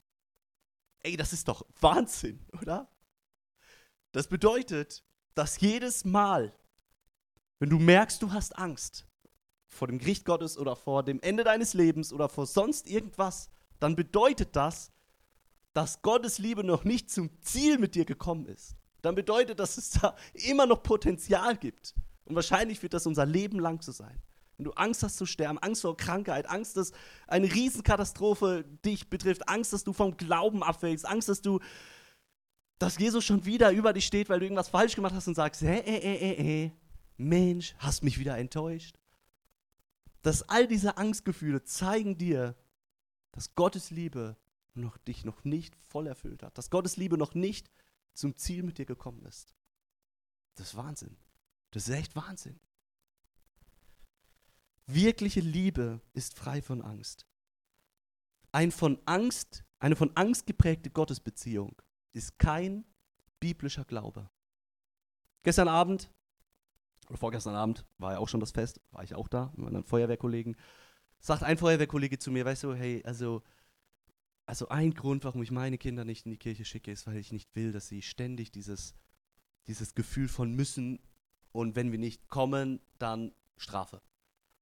Ey, 1.00 1.16
das 1.16 1.32
ist 1.32 1.48
doch 1.48 1.66
Wahnsinn, 1.80 2.46
oder? 2.60 2.88
Das 4.12 4.28
bedeutet, 4.28 5.02
dass 5.34 5.60
jedes 5.60 6.04
Mal, 6.04 6.54
wenn 7.62 7.70
du 7.70 7.78
merkst, 7.78 8.20
du 8.20 8.32
hast 8.32 8.58
Angst 8.58 9.06
vor 9.68 9.86
dem 9.86 10.00
Gericht 10.00 10.24
Gottes 10.24 10.58
oder 10.58 10.74
vor 10.74 11.04
dem 11.04 11.20
Ende 11.20 11.44
deines 11.44 11.74
Lebens 11.74 12.12
oder 12.12 12.28
vor 12.28 12.44
sonst 12.44 12.90
irgendwas, 12.90 13.50
dann 13.78 13.94
bedeutet 13.94 14.56
das, 14.56 14.90
dass 15.72 16.02
Gottes 16.02 16.38
Liebe 16.38 16.64
noch 16.64 16.82
nicht 16.82 17.08
zum 17.08 17.30
Ziel 17.40 17.78
mit 17.78 17.94
dir 17.94 18.04
gekommen 18.04 18.46
ist. 18.46 18.74
Dann 19.00 19.14
bedeutet, 19.14 19.60
dass 19.60 19.78
es 19.78 19.90
da 19.90 20.16
immer 20.32 20.66
noch 20.66 20.82
Potenzial 20.82 21.56
gibt. 21.56 21.94
Und 22.24 22.34
wahrscheinlich 22.34 22.82
wird 22.82 22.94
das 22.94 23.06
unser 23.06 23.26
Leben 23.26 23.60
lang 23.60 23.80
so 23.80 23.92
sein. 23.92 24.20
Wenn 24.56 24.64
du 24.64 24.72
Angst 24.72 25.04
hast 25.04 25.16
zu 25.16 25.24
sterben, 25.24 25.58
Angst 25.58 25.82
vor 25.82 25.96
Krankheit, 25.96 26.50
Angst, 26.50 26.76
dass 26.76 26.90
eine 27.28 27.46
Riesenkatastrophe 27.46 28.64
dich 28.84 29.08
betrifft, 29.08 29.48
Angst, 29.48 29.72
dass 29.72 29.84
du 29.84 29.92
vom 29.92 30.16
Glauben 30.16 30.64
abfällst, 30.64 31.06
Angst, 31.06 31.28
dass 31.28 31.40
du 31.40 31.60
dass 32.80 32.98
Jesus 32.98 33.24
schon 33.24 33.44
wieder 33.44 33.70
über 33.70 33.92
dich 33.92 34.06
steht, 34.06 34.28
weil 34.28 34.40
du 34.40 34.46
irgendwas 34.46 34.68
falsch 34.68 34.96
gemacht 34.96 35.14
hast 35.14 35.28
und 35.28 35.36
sagst, 35.36 35.62
hey, 35.62 35.80
hey, 35.84 36.00
hey, 36.00 36.36
hey, 36.36 36.72
Mensch, 37.28 37.74
hast 37.78 38.02
mich 38.02 38.18
wieder 38.18 38.36
enttäuscht. 38.38 38.98
Dass 40.22 40.48
all 40.48 40.66
diese 40.66 40.96
Angstgefühle 40.96 41.64
zeigen 41.64 42.16
dir, 42.16 42.56
dass 43.32 43.54
Gottes 43.54 43.90
Liebe 43.90 44.36
noch 44.74 44.96
dich 44.98 45.24
noch 45.24 45.44
nicht 45.44 45.74
voll 45.76 46.06
erfüllt 46.06 46.42
hat, 46.42 46.56
dass 46.56 46.70
Gottes 46.70 46.96
Liebe 46.96 47.18
noch 47.18 47.34
nicht 47.34 47.70
zum 48.14 48.36
Ziel 48.36 48.62
mit 48.62 48.78
dir 48.78 48.86
gekommen 48.86 49.24
ist. 49.24 49.54
Das 50.54 50.68
ist 50.68 50.76
Wahnsinn. 50.76 51.16
Das 51.70 51.88
ist 51.88 51.94
echt 51.94 52.14
Wahnsinn. 52.14 52.60
Wirkliche 54.86 55.40
Liebe 55.40 56.00
ist 56.12 56.34
frei 56.34 56.60
von 56.60 56.82
Angst. 56.82 57.26
Ein 58.52 58.70
von 58.70 59.00
Angst, 59.06 59.64
eine 59.78 59.96
von 59.96 60.14
Angst 60.16 60.46
geprägte 60.46 60.90
Gottesbeziehung 60.90 61.80
ist 62.12 62.38
kein 62.38 62.84
biblischer 63.40 63.84
Glaube. 63.84 64.30
Gestern 65.42 65.68
Abend 65.68 66.10
oder 67.08 67.18
vorgestern 67.18 67.54
Abend 67.54 67.84
war 67.98 68.12
ja 68.12 68.18
auch 68.18 68.28
schon 68.28 68.40
das 68.40 68.52
Fest, 68.52 68.80
war 68.90 69.02
ich 69.02 69.14
auch 69.14 69.28
da 69.28 69.52
mit 69.56 69.72
meinen 69.72 69.84
Feuerwehrkollegen. 69.84 70.56
Sagt 71.20 71.42
ein 71.42 71.58
Feuerwehrkollege 71.58 72.18
zu 72.18 72.30
mir, 72.30 72.44
weißt 72.44 72.64
du, 72.64 72.74
hey, 72.74 73.02
also, 73.04 73.42
also 74.46 74.68
ein 74.68 74.94
Grund, 74.94 75.24
warum 75.24 75.42
ich 75.42 75.50
meine 75.50 75.78
Kinder 75.78 76.04
nicht 76.04 76.26
in 76.26 76.32
die 76.32 76.38
Kirche 76.38 76.64
schicke, 76.64 76.90
ist, 76.90 77.06
weil 77.06 77.16
ich 77.16 77.32
nicht 77.32 77.54
will, 77.54 77.72
dass 77.72 77.88
sie 77.88 78.02
ständig 78.02 78.50
dieses, 78.50 78.94
dieses 79.66 79.94
Gefühl 79.94 80.28
von 80.28 80.52
müssen 80.52 81.00
und 81.52 81.76
wenn 81.76 81.92
wir 81.92 81.98
nicht 81.98 82.28
kommen, 82.28 82.80
dann 82.98 83.32
Strafe. 83.56 84.02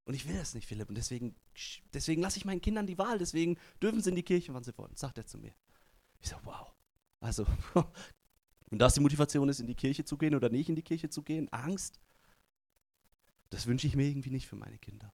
Und 0.05 0.14
ich 0.14 0.29
will 0.29 0.37
das 0.37 0.55
nicht, 0.55 0.66
Philipp. 0.66 0.88
Und 0.88 0.96
deswegen, 0.96 1.37
deswegen 1.94 2.20
lasse 2.20 2.38
ich 2.38 2.44
meinen 2.44 2.61
Kindern 2.61 2.87
die 2.87 2.98
Wahl. 2.98 3.18
Deswegen 3.18 3.59
dürfen 3.81 4.00
sie 4.00 4.11
in 4.11 4.16
die 4.16 4.22
Kirche, 4.22 4.53
wann 4.53 4.64
sie 4.64 4.76
wollen, 4.76 4.96
sagt 4.96 5.18
er 5.18 5.26
zu 5.26 5.38
mir. 5.38 5.55
Ich 6.20 6.29
so, 6.29 6.37
wow. 6.42 6.72
Also, 7.20 7.46
und 8.70 8.79
das 8.79 8.94
die 8.94 9.00
Motivation 9.00 9.48
ist, 9.48 9.61
in 9.61 9.66
die 9.66 9.74
Kirche 9.74 10.05
zu 10.05 10.18
gehen 10.18 10.35
oder 10.35 10.48
nicht 10.48 10.68
in 10.68 10.74
die 10.74 10.83
Kirche 10.83 11.11
zu 11.11 11.22
gehen, 11.22 11.48
Angst, 11.53 12.00
das 13.51 13.67
wünsche 13.67 13.87
ich 13.87 13.97
mir 13.97 14.07
irgendwie 14.07 14.31
nicht 14.31 14.47
für 14.47 14.57
meine 14.57 14.79
Kinder. 14.79 15.13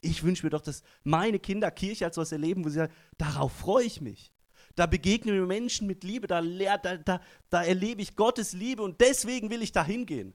Ich 0.00 0.22
wünsche 0.22 0.44
mir 0.44 0.50
doch, 0.50 0.60
dass 0.60 0.82
meine 1.04 1.38
Kinder 1.38 1.70
Kirche 1.70 2.04
als 2.04 2.16
was 2.16 2.32
erleben, 2.32 2.64
wo 2.64 2.68
sie 2.68 2.76
sagen, 2.76 2.92
darauf 3.18 3.52
freue 3.52 3.84
ich 3.84 4.00
mich. 4.00 4.32
Da 4.74 4.86
begegnen 4.86 5.34
wir 5.34 5.46
Menschen 5.46 5.86
mit 5.86 6.02
Liebe, 6.04 6.26
da, 6.26 6.40
da, 6.40 6.96
da, 6.96 7.20
da 7.50 7.62
erlebe 7.62 8.02
ich 8.02 8.16
Gottes 8.16 8.52
Liebe 8.52 8.82
und 8.82 9.00
deswegen 9.00 9.50
will 9.50 9.62
ich 9.62 9.72
da 9.72 9.84
hingehen. 9.84 10.34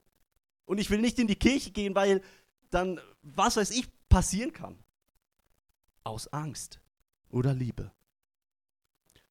Und 0.66 0.80
ich 0.80 0.90
will 0.90 1.00
nicht 1.00 1.18
in 1.18 1.28
die 1.28 1.36
Kirche 1.36 1.72
gehen, 1.72 1.96
weil 1.96 2.22
dann, 2.70 3.00
was 3.22 3.58
weiß 3.58 3.72
ich, 3.72 3.88
passieren 4.10 4.54
kann. 4.54 4.78
Aus 6.04 6.28
Angst 6.28 6.80
oder 7.30 7.54
Liebe. 7.54 7.92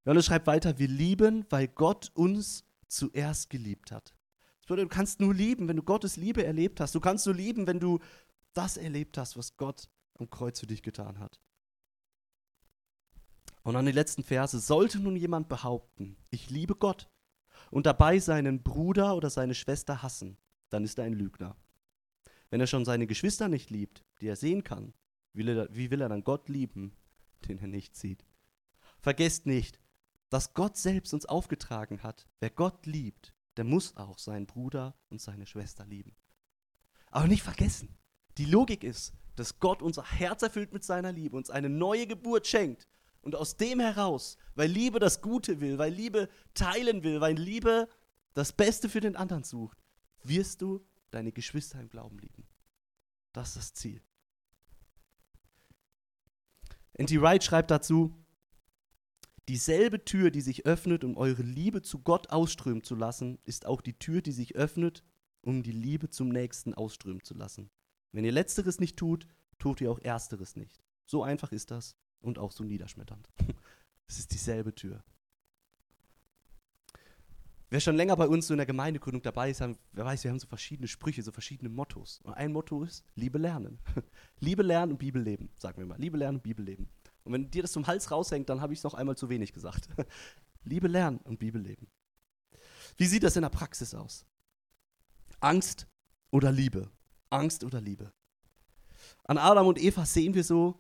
Johannes 0.04 0.26
schreibt 0.26 0.46
weiter, 0.46 0.78
wir 0.78 0.88
lieben, 0.88 1.46
weil 1.50 1.68
Gott 1.68 2.10
uns 2.14 2.64
zuerst 2.88 3.50
geliebt 3.50 3.90
hat. 3.90 4.15
Du 4.66 4.88
kannst 4.88 5.20
nur 5.20 5.34
lieben, 5.34 5.68
wenn 5.68 5.76
du 5.76 5.82
Gottes 5.82 6.16
Liebe 6.16 6.44
erlebt 6.44 6.80
hast. 6.80 6.94
Du 6.94 7.00
kannst 7.00 7.26
nur 7.26 7.34
lieben, 7.34 7.66
wenn 7.66 7.80
du 7.80 8.00
das 8.52 8.76
erlebt 8.76 9.16
hast, 9.16 9.36
was 9.36 9.56
Gott 9.56 9.88
am 10.18 10.28
Kreuz 10.28 10.60
für 10.60 10.66
dich 10.66 10.82
getan 10.82 11.18
hat. 11.18 11.40
Und 13.62 13.76
an 13.76 13.86
die 13.86 13.92
letzten 13.92 14.22
Verse, 14.22 14.58
sollte 14.58 15.00
nun 15.00 15.16
jemand 15.16 15.48
behaupten, 15.48 16.16
ich 16.30 16.50
liebe 16.50 16.74
Gott 16.76 17.08
und 17.70 17.86
dabei 17.86 18.18
seinen 18.18 18.62
Bruder 18.62 19.16
oder 19.16 19.30
seine 19.30 19.54
Schwester 19.54 20.02
hassen, 20.02 20.38
dann 20.70 20.84
ist 20.84 20.98
er 20.98 21.04
ein 21.04 21.14
Lügner. 21.14 21.56
Wenn 22.50 22.60
er 22.60 22.66
schon 22.66 22.84
seine 22.84 23.06
Geschwister 23.06 23.48
nicht 23.48 23.70
liebt, 23.70 24.04
die 24.20 24.28
er 24.28 24.36
sehen 24.36 24.62
kann, 24.62 24.94
wie 25.32 25.46
will 25.46 25.58
er, 25.58 25.74
wie 25.74 25.90
will 25.90 26.00
er 26.00 26.08
dann 26.08 26.24
Gott 26.24 26.48
lieben, 26.48 26.92
den 27.48 27.58
er 27.58 27.66
nicht 27.66 27.96
sieht? 27.96 28.24
Vergesst 29.00 29.46
nicht, 29.46 29.80
dass 30.30 30.54
Gott 30.54 30.76
selbst 30.76 31.12
uns 31.12 31.26
aufgetragen 31.26 32.02
hat, 32.02 32.28
wer 32.40 32.50
Gott 32.50 32.86
liebt, 32.86 33.34
der 33.56 33.64
muss 33.64 33.96
auch 33.96 34.18
seinen 34.18 34.46
Bruder 34.46 34.94
und 35.08 35.20
seine 35.20 35.46
Schwester 35.46 35.86
lieben. 35.86 36.14
Aber 37.10 37.26
nicht 37.26 37.42
vergessen, 37.42 37.96
die 38.38 38.44
Logik 38.44 38.84
ist, 38.84 39.14
dass 39.36 39.58
Gott 39.58 39.82
unser 39.82 40.04
Herz 40.04 40.42
erfüllt 40.42 40.72
mit 40.72 40.84
seiner 40.84 41.12
Liebe, 41.12 41.36
uns 41.36 41.50
eine 41.50 41.68
neue 41.68 42.06
Geburt 42.06 42.46
schenkt. 42.46 42.88
Und 43.20 43.34
aus 43.34 43.56
dem 43.56 43.80
heraus, 43.80 44.36
weil 44.54 44.70
Liebe 44.70 44.98
das 44.98 45.20
Gute 45.20 45.60
will, 45.60 45.78
weil 45.78 45.92
Liebe 45.92 46.28
teilen 46.54 47.02
will, 47.02 47.20
weil 47.20 47.36
Liebe 47.36 47.88
das 48.34 48.52
Beste 48.52 48.88
für 48.88 49.00
den 49.00 49.16
anderen 49.16 49.42
sucht, 49.42 49.82
wirst 50.22 50.62
du 50.62 50.86
deine 51.10 51.32
Geschwister 51.32 51.80
im 51.80 51.88
Glauben 51.88 52.18
lieben. 52.18 52.46
Das 53.32 53.48
ist 53.48 53.56
das 53.56 53.74
Ziel. 53.74 54.02
N.T. 56.94 57.20
Wright 57.20 57.42
schreibt 57.42 57.70
dazu, 57.70 58.14
Dieselbe 59.48 60.04
Tür, 60.04 60.30
die 60.30 60.40
sich 60.40 60.66
öffnet, 60.66 61.04
um 61.04 61.16
eure 61.16 61.42
Liebe 61.42 61.82
zu 61.82 62.00
Gott 62.00 62.30
ausströmen 62.30 62.82
zu 62.82 62.96
lassen, 62.96 63.38
ist 63.44 63.66
auch 63.66 63.80
die 63.80 63.96
Tür, 63.98 64.20
die 64.20 64.32
sich 64.32 64.56
öffnet, 64.56 65.04
um 65.40 65.62
die 65.62 65.72
Liebe 65.72 66.10
zum 66.10 66.28
Nächsten 66.28 66.74
ausströmen 66.74 67.22
zu 67.22 67.34
lassen. 67.34 67.70
Wenn 68.10 68.24
ihr 68.24 68.32
letzteres 68.32 68.80
nicht 68.80 68.96
tut, 68.96 69.28
tut 69.58 69.80
ihr 69.80 69.90
auch 69.90 70.00
ersteres 70.00 70.56
nicht. 70.56 70.82
So 71.04 71.22
einfach 71.22 71.52
ist 71.52 71.70
das 71.70 71.96
und 72.20 72.38
auch 72.38 72.52
so 72.52 72.64
niederschmetternd. 72.64 73.28
Es 74.08 74.20
ist 74.20 74.32
dieselbe 74.32 74.72
Tür. 74.72 75.02
Wer 77.70 77.80
schon 77.80 77.96
länger 77.96 78.14
bei 78.14 78.28
uns 78.28 78.46
so 78.46 78.54
in 78.54 78.58
der 78.58 78.66
Gemeindegründung 78.66 79.22
dabei 79.22 79.50
ist, 79.50 79.60
haben, 79.60 79.76
wer 79.90 80.04
weiß, 80.04 80.22
wir 80.22 80.30
haben 80.30 80.38
so 80.38 80.46
verschiedene 80.46 80.86
Sprüche, 80.86 81.24
so 81.24 81.32
verschiedene 81.32 81.68
Mottos. 81.68 82.20
Und 82.22 82.34
ein 82.34 82.52
Motto 82.52 82.84
ist 82.84 83.04
Liebe 83.16 83.38
lernen. 83.38 83.80
Liebe 84.38 84.62
lernen 84.62 84.92
und 84.92 84.98
Bibel 84.98 85.20
leben, 85.20 85.50
sagen 85.56 85.78
wir 85.78 85.86
mal. 85.86 85.98
Liebe 85.98 86.16
lernen 86.16 86.36
und 86.36 86.44
Bibel 86.44 86.64
leben. 86.64 86.88
Und 87.26 87.32
wenn 87.32 87.50
dir 87.50 87.62
das 87.62 87.72
zum 87.72 87.86
Hals 87.86 88.10
raushängt, 88.10 88.48
dann 88.48 88.60
habe 88.60 88.72
ich 88.72 88.78
es 88.78 88.84
noch 88.84 88.94
einmal 88.94 89.16
zu 89.16 89.28
wenig 89.28 89.52
gesagt. 89.52 89.88
Liebe 90.64 90.88
lernen 90.88 91.18
und 91.24 91.38
Bibel 91.38 91.60
leben. 91.60 91.88
Wie 92.96 93.06
sieht 93.06 93.22
das 93.22 93.36
in 93.36 93.42
der 93.42 93.50
Praxis 93.50 93.94
aus? 93.94 94.24
Angst 95.40 95.86
oder 96.30 96.50
Liebe? 96.50 96.90
Angst 97.30 97.64
oder 97.64 97.80
Liebe? 97.80 98.12
An 99.24 99.38
Adam 99.38 99.66
und 99.66 99.78
Eva 99.78 100.06
sehen 100.06 100.34
wir 100.34 100.44
so, 100.44 100.78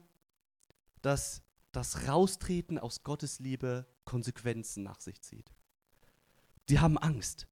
dass 1.02 1.42
das 1.72 2.08
Raustreten 2.08 2.78
aus 2.78 3.02
Gottes 3.02 3.38
Liebe 3.38 3.86
Konsequenzen 4.04 4.82
nach 4.82 5.00
sich 5.00 5.20
zieht. 5.20 5.52
Die 6.68 6.78
haben 6.78 6.96
Angst. 6.96 7.48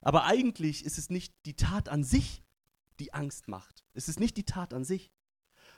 Aber 0.00 0.24
eigentlich 0.24 0.84
ist 0.84 0.98
es 0.98 1.10
nicht 1.10 1.34
die 1.46 1.54
Tat 1.54 1.88
an 1.88 2.02
sich, 2.02 2.42
die 2.98 3.14
Angst 3.14 3.48
macht. 3.48 3.84
Es 3.94 4.08
ist 4.08 4.18
nicht 4.18 4.36
die 4.36 4.44
Tat 4.44 4.74
an 4.74 4.84
sich, 4.84 5.12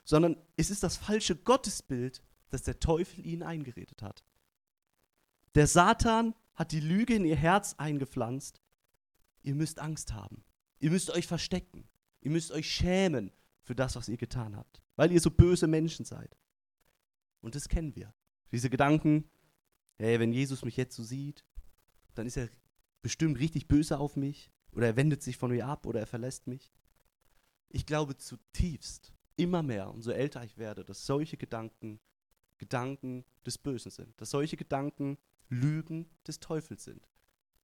sondern 0.04 0.36
es 0.56 0.70
ist 0.70 0.82
das 0.82 0.96
falsche 0.96 1.36
Gottesbild, 1.36 2.22
das 2.54 2.62
der 2.62 2.80
Teufel 2.80 3.26
ihnen 3.26 3.42
eingeredet 3.42 4.02
hat. 4.02 4.24
Der 5.54 5.66
Satan 5.66 6.34
hat 6.54 6.72
die 6.72 6.80
Lüge 6.80 7.14
in 7.14 7.24
ihr 7.24 7.36
Herz 7.36 7.74
eingepflanzt. 7.78 8.60
Ihr 9.42 9.54
müsst 9.54 9.78
Angst 9.78 10.14
haben. 10.14 10.44
Ihr 10.78 10.90
müsst 10.90 11.10
euch 11.10 11.26
verstecken. 11.26 11.88
Ihr 12.20 12.30
müsst 12.30 12.52
euch 12.52 12.70
schämen 12.70 13.32
für 13.62 13.74
das, 13.74 13.96
was 13.96 14.08
ihr 14.08 14.16
getan 14.16 14.56
habt, 14.56 14.82
weil 14.96 15.12
ihr 15.12 15.20
so 15.20 15.30
böse 15.30 15.66
Menschen 15.66 16.04
seid. 16.04 16.36
Und 17.40 17.54
das 17.54 17.68
kennen 17.68 17.94
wir. 17.96 18.14
Diese 18.52 18.70
Gedanken, 18.70 19.28
hey, 19.96 20.18
wenn 20.20 20.32
Jesus 20.32 20.64
mich 20.64 20.76
jetzt 20.76 20.96
so 20.96 21.02
sieht, 21.02 21.44
dann 22.14 22.26
ist 22.26 22.36
er 22.36 22.48
bestimmt 23.02 23.38
richtig 23.38 23.68
böse 23.68 23.98
auf 23.98 24.16
mich 24.16 24.50
oder 24.72 24.86
er 24.86 24.96
wendet 24.96 25.22
sich 25.22 25.36
von 25.36 25.50
mir 25.50 25.66
ab 25.66 25.86
oder 25.86 26.00
er 26.00 26.06
verlässt 26.06 26.46
mich. 26.46 26.72
Ich 27.68 27.84
glaube 27.84 28.16
zutiefst, 28.16 29.12
immer 29.36 29.62
mehr, 29.62 29.90
umso 29.90 30.10
älter 30.10 30.44
ich 30.44 30.56
werde, 30.58 30.84
dass 30.84 31.06
solche 31.06 31.36
Gedanken 31.36 32.00
Gedanken 32.58 33.24
des 33.44 33.58
Bösen 33.58 33.90
sind, 33.90 34.20
dass 34.20 34.30
solche 34.30 34.56
Gedanken 34.56 35.18
Lügen 35.48 36.08
des 36.26 36.40
Teufels 36.40 36.84
sind, 36.84 37.08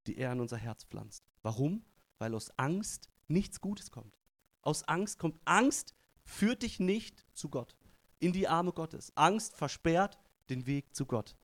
die 0.07 0.17
er 0.17 0.31
in 0.31 0.39
unser 0.39 0.57
Herz 0.57 0.83
pflanzt. 0.83 1.23
Warum? 1.41 1.83
Weil 2.19 2.35
aus 2.35 2.51
Angst 2.57 3.09
nichts 3.27 3.61
Gutes 3.61 3.91
kommt. 3.91 4.17
Aus 4.61 4.83
Angst 4.87 5.17
kommt 5.17 5.39
Angst, 5.45 5.95
führt 6.23 6.63
dich 6.63 6.79
nicht 6.79 7.25
zu 7.33 7.49
Gott, 7.49 7.75
in 8.19 8.33
die 8.33 8.47
Arme 8.47 8.73
Gottes. 8.73 9.11
Angst 9.15 9.55
versperrt 9.55 10.19
den 10.49 10.67
Weg 10.67 10.95
zu 10.95 11.05
Gott. 11.05 11.35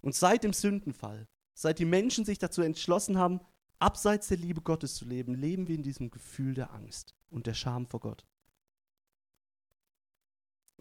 Und 0.00 0.14
seit 0.14 0.44
dem 0.44 0.52
Sündenfall, 0.52 1.28
seit 1.54 1.78
die 1.78 1.84
Menschen 1.84 2.24
sich 2.24 2.38
dazu 2.38 2.62
entschlossen 2.62 3.18
haben, 3.18 3.40
abseits 3.78 4.28
der 4.28 4.38
Liebe 4.38 4.62
Gottes 4.62 4.94
zu 4.94 5.04
leben, 5.04 5.34
leben 5.34 5.68
wir 5.68 5.74
in 5.74 5.82
diesem 5.82 6.10
Gefühl 6.10 6.54
der 6.54 6.72
Angst 6.72 7.14
und 7.30 7.46
der 7.46 7.54
Scham 7.54 7.86
vor 7.86 8.00
Gott. 8.00 8.24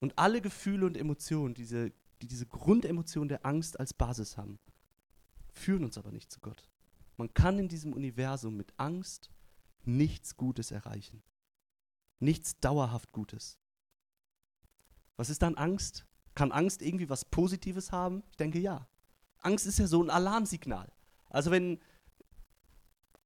Und 0.01 0.17
alle 0.17 0.41
Gefühle 0.41 0.87
und 0.87 0.97
Emotionen, 0.97 1.53
diese, 1.53 1.93
die 2.21 2.27
diese 2.27 2.47
Grundemotion 2.47 3.29
der 3.29 3.45
Angst 3.45 3.79
als 3.79 3.93
Basis 3.93 4.35
haben, 4.35 4.59
führen 5.53 5.83
uns 5.85 5.97
aber 5.97 6.11
nicht 6.11 6.31
zu 6.31 6.39
Gott. 6.41 6.69
Man 7.17 7.33
kann 7.33 7.59
in 7.59 7.69
diesem 7.69 7.93
Universum 7.93 8.57
mit 8.57 8.73
Angst 8.77 9.29
nichts 9.83 10.35
Gutes 10.35 10.71
erreichen. 10.71 11.21
Nichts 12.19 12.59
dauerhaft 12.59 13.11
Gutes. 13.11 13.59
Was 15.17 15.29
ist 15.29 15.43
dann 15.43 15.55
Angst? 15.55 16.05
Kann 16.33 16.51
Angst 16.51 16.81
irgendwie 16.81 17.09
was 17.09 17.25
Positives 17.25 17.91
haben? 17.91 18.23
Ich 18.31 18.37
denke 18.37 18.59
ja. 18.59 18.87
Angst 19.41 19.67
ist 19.67 19.77
ja 19.77 19.85
so 19.85 20.01
ein 20.01 20.09
Alarmsignal. 20.09 20.91
Also 21.29 21.51
wenn 21.51 21.79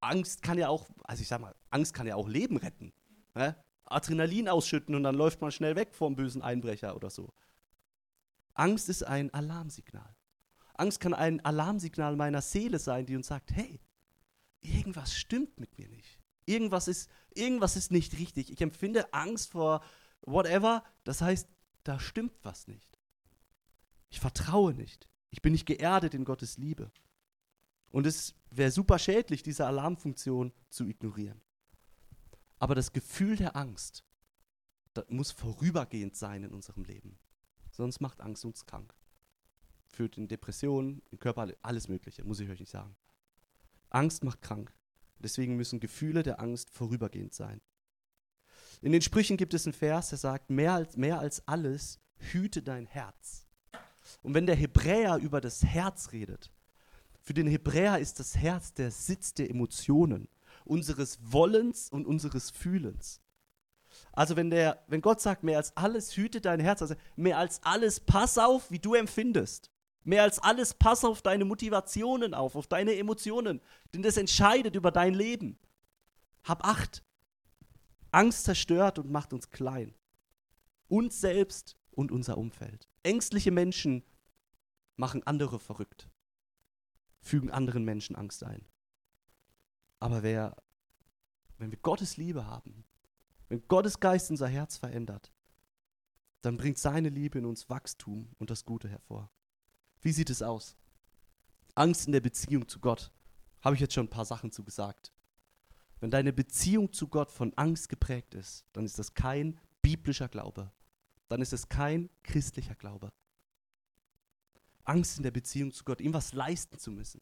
Angst 0.01 0.41
kann 0.41 0.57
ja 0.57 0.67
auch, 0.67 0.89
also 1.03 1.21
ich 1.21 1.27
sag 1.29 1.39
mal, 1.39 1.55
Angst 1.69 1.93
kann 1.93 2.07
ja 2.07 2.15
auch 2.15 2.27
Leben 2.27 2.57
retten. 2.57 2.91
Ne? 3.33 3.55
Adrenalin 3.85 4.49
ausschütten 4.49 4.95
und 4.95 5.03
dann 5.03 5.15
läuft 5.15 5.41
man 5.41 5.51
schnell 5.51 5.75
weg 5.75 5.93
vom 5.93 6.15
bösen 6.15 6.41
Einbrecher 6.41 6.95
oder 6.95 7.09
so. 7.09 7.33
Angst 8.53 8.89
ist 8.89 9.03
ein 9.03 9.33
Alarmsignal. 9.33 10.15
Angst 10.73 10.99
kann 10.99 11.13
ein 11.13 11.43
Alarmsignal 11.43 12.15
meiner 12.15 12.41
Seele 12.41 12.79
sein, 12.79 13.05
die 13.05 13.15
uns 13.15 13.27
sagt, 13.27 13.51
hey, 13.51 13.79
irgendwas 14.61 15.15
stimmt 15.15 15.59
mit 15.59 15.77
mir 15.77 15.87
nicht. 15.87 16.19
Irgendwas 16.45 16.87
ist, 16.87 17.09
irgendwas 17.33 17.75
ist 17.75 17.91
nicht 17.91 18.17
richtig. 18.17 18.51
Ich 18.51 18.61
empfinde 18.61 19.13
Angst 19.13 19.51
vor 19.51 19.83
whatever. 20.21 20.83
Das 21.03 21.21
heißt, 21.21 21.47
da 21.83 21.99
stimmt 21.99 22.33
was 22.43 22.67
nicht. 22.67 22.99
Ich 24.09 24.19
vertraue 24.19 24.73
nicht. 24.73 25.09
Ich 25.29 25.41
bin 25.41 25.53
nicht 25.53 25.65
geerdet 25.65 26.13
in 26.13 26.25
Gottes 26.25 26.57
Liebe. 26.57 26.91
Und 27.91 28.05
es 28.05 28.35
wäre 28.49 28.71
super 28.71 28.99
schädlich, 28.99 29.43
diese 29.43 29.65
Alarmfunktion 29.65 30.53
zu 30.69 30.87
ignorieren. 30.87 31.41
Aber 32.65 32.73
das 32.73 32.93
Gefühl 32.93 33.35
der 33.35 33.55
Angst, 33.55 34.03
das 34.95 35.05
muss 35.09 35.29
vorübergehend 35.29 36.15
sein 36.15 36.41
in 36.41 36.51
unserem 36.51 36.83
Leben. 36.83 37.19
Sonst 37.69 38.01
macht 38.01 38.21
Angst 38.21 38.43
uns 38.43 38.65
krank. 38.65 38.91
Führt 39.85 40.17
in 40.17 40.27
Depressionen, 40.27 41.03
im 41.11 41.19
Körper, 41.19 41.47
alles 41.61 41.89
Mögliche, 41.89 42.23
muss 42.23 42.39
ich 42.39 42.49
euch 42.49 42.59
nicht 42.59 42.71
sagen. 42.71 42.95
Angst 43.91 44.23
macht 44.23 44.41
krank. 44.41 44.73
Deswegen 45.19 45.55
müssen 45.55 45.79
Gefühle 45.79 46.23
der 46.23 46.39
Angst 46.39 46.71
vorübergehend 46.71 47.35
sein. 47.35 47.61
In 48.81 48.93
den 48.93 49.03
Sprüchen 49.03 49.37
gibt 49.37 49.53
es 49.53 49.67
einen 49.67 49.73
Vers, 49.73 50.09
der 50.09 50.17
sagt, 50.17 50.49
mehr 50.49 50.73
als, 50.73 50.97
mehr 50.97 51.19
als 51.19 51.47
alles 51.47 51.99
hüte 52.17 52.63
dein 52.63 52.87
Herz. 52.87 53.45
Und 54.23 54.33
wenn 54.33 54.47
der 54.47 54.55
Hebräer 54.55 55.17
über 55.17 55.39
das 55.39 55.63
Herz 55.63 56.13
redet, 56.13 56.51
für 57.21 57.35
den 57.35 57.45
Hebräer 57.45 57.99
ist 57.99 58.19
das 58.19 58.35
Herz 58.35 58.73
der 58.73 58.89
Sitz 58.89 59.35
der 59.35 59.51
Emotionen 59.51 60.27
unseres 60.65 61.19
Wollens 61.21 61.89
und 61.89 62.05
unseres 62.05 62.49
Fühlens. 62.49 63.21
Also 64.11 64.35
wenn, 64.35 64.49
der, 64.49 64.83
wenn 64.87 65.01
Gott 65.01 65.21
sagt, 65.21 65.43
mehr 65.43 65.57
als 65.57 65.75
alles 65.77 66.15
hüte 66.17 66.41
dein 66.41 66.59
Herz, 66.59 66.81
also 66.81 66.95
mehr 67.15 67.37
als 67.37 67.61
alles 67.63 67.99
pass 67.99 68.37
auf, 68.37 68.69
wie 68.71 68.79
du 68.79 68.93
empfindest. 68.93 69.71
Mehr 70.03 70.23
als 70.23 70.39
alles 70.39 70.73
pass 70.73 71.03
auf 71.03 71.21
deine 71.21 71.45
Motivationen 71.45 72.33
auf, 72.33 72.55
auf 72.55 72.67
deine 72.67 72.95
Emotionen, 72.95 73.59
denn 73.93 74.03
das 74.03 74.17
entscheidet 74.17 74.75
über 74.75 74.91
dein 74.91 75.13
Leben. 75.13 75.57
Hab 76.43 76.63
Acht. 76.63 77.03
Angst 78.11 78.45
zerstört 78.45 78.99
und 78.99 79.09
macht 79.09 79.33
uns 79.33 79.49
klein. 79.49 79.95
Uns 80.87 81.19
selbst 81.19 81.75
und 81.91 82.11
unser 82.11 82.37
Umfeld. 82.37 82.87
Ängstliche 83.03 83.51
Menschen 83.51 84.03
machen 84.95 85.23
andere 85.25 85.59
verrückt, 85.59 86.09
fügen 87.19 87.49
anderen 87.49 87.83
Menschen 87.83 88.15
Angst 88.15 88.43
ein. 88.43 88.65
Aber 90.05 90.21
wer, 90.21 90.55
wenn 91.57 91.71
wir 91.71 91.79
Gottes 91.79 92.15
Liebe 92.15 92.45
haben, 92.45 92.85
wenn 93.49 93.67
Gottes 93.67 93.99
Geist 93.99 94.29
unser 94.29 94.47
Herz 94.47 94.77
verändert, 94.77 95.33
dann 96.43 96.57
bringt 96.57 96.77
seine 96.77 97.09
Liebe 97.09 97.39
in 97.39 97.45
uns 97.47 97.71
Wachstum 97.71 98.29
und 98.37 98.51
das 98.51 98.65
Gute 98.65 98.87
hervor. 98.87 99.31
Wie 100.01 100.11
sieht 100.11 100.29
es 100.29 100.43
aus? 100.43 100.77
Angst 101.73 102.05
in 102.05 102.11
der 102.11 102.21
Beziehung 102.21 102.67
zu 102.67 102.79
Gott. 102.79 103.11
Habe 103.61 103.73
ich 103.73 103.81
jetzt 103.81 103.95
schon 103.95 104.05
ein 104.05 104.11
paar 104.11 104.25
Sachen 104.25 104.51
zu 104.51 104.63
gesagt. 104.63 105.11
Wenn 106.01 106.11
deine 106.11 106.33
Beziehung 106.33 106.93
zu 106.93 107.07
Gott 107.07 107.31
von 107.31 107.51
Angst 107.55 107.89
geprägt 107.89 108.35
ist, 108.35 108.63
dann 108.73 108.85
ist 108.85 108.99
das 108.99 109.15
kein 109.15 109.59
biblischer 109.81 110.29
Glaube. 110.29 110.71
Dann 111.29 111.41
ist 111.41 111.51
es 111.51 111.67
kein 111.67 112.11
christlicher 112.21 112.75
Glaube. 112.75 113.11
Angst 114.83 115.17
in 115.17 115.23
der 115.23 115.31
Beziehung 115.31 115.71
zu 115.71 115.83
Gott, 115.83 115.99
ihm 115.99 116.13
was 116.13 116.31
leisten 116.33 116.77
zu 116.77 116.91
müssen 116.91 117.21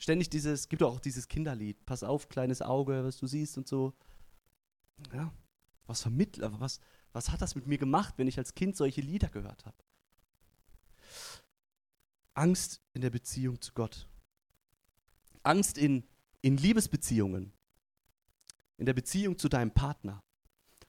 ständig 0.00 0.30
dieses, 0.30 0.68
gibt 0.68 0.82
auch 0.82 0.98
dieses 0.98 1.28
Kinderlied, 1.28 1.84
pass 1.86 2.02
auf, 2.02 2.28
kleines 2.28 2.62
Auge, 2.62 3.04
was 3.04 3.18
du 3.18 3.26
siehst 3.26 3.56
und 3.58 3.68
so. 3.68 3.92
Ja, 5.12 5.32
was 5.86 6.02
vermittelt, 6.02 6.50
was, 6.58 6.80
was 7.12 7.30
hat 7.30 7.42
das 7.42 7.54
mit 7.54 7.66
mir 7.66 7.78
gemacht, 7.78 8.14
wenn 8.16 8.26
ich 8.26 8.38
als 8.38 8.54
Kind 8.54 8.76
solche 8.76 9.02
Lieder 9.02 9.28
gehört 9.28 9.64
habe? 9.66 9.76
Angst 12.34 12.80
in 12.94 13.02
der 13.02 13.10
Beziehung 13.10 13.60
zu 13.60 13.72
Gott. 13.74 14.08
Angst 15.42 15.76
in, 15.76 16.06
in 16.40 16.56
Liebesbeziehungen. 16.56 17.52
In 18.78 18.86
der 18.86 18.94
Beziehung 18.94 19.38
zu 19.38 19.48
deinem 19.48 19.72
Partner. 19.72 20.22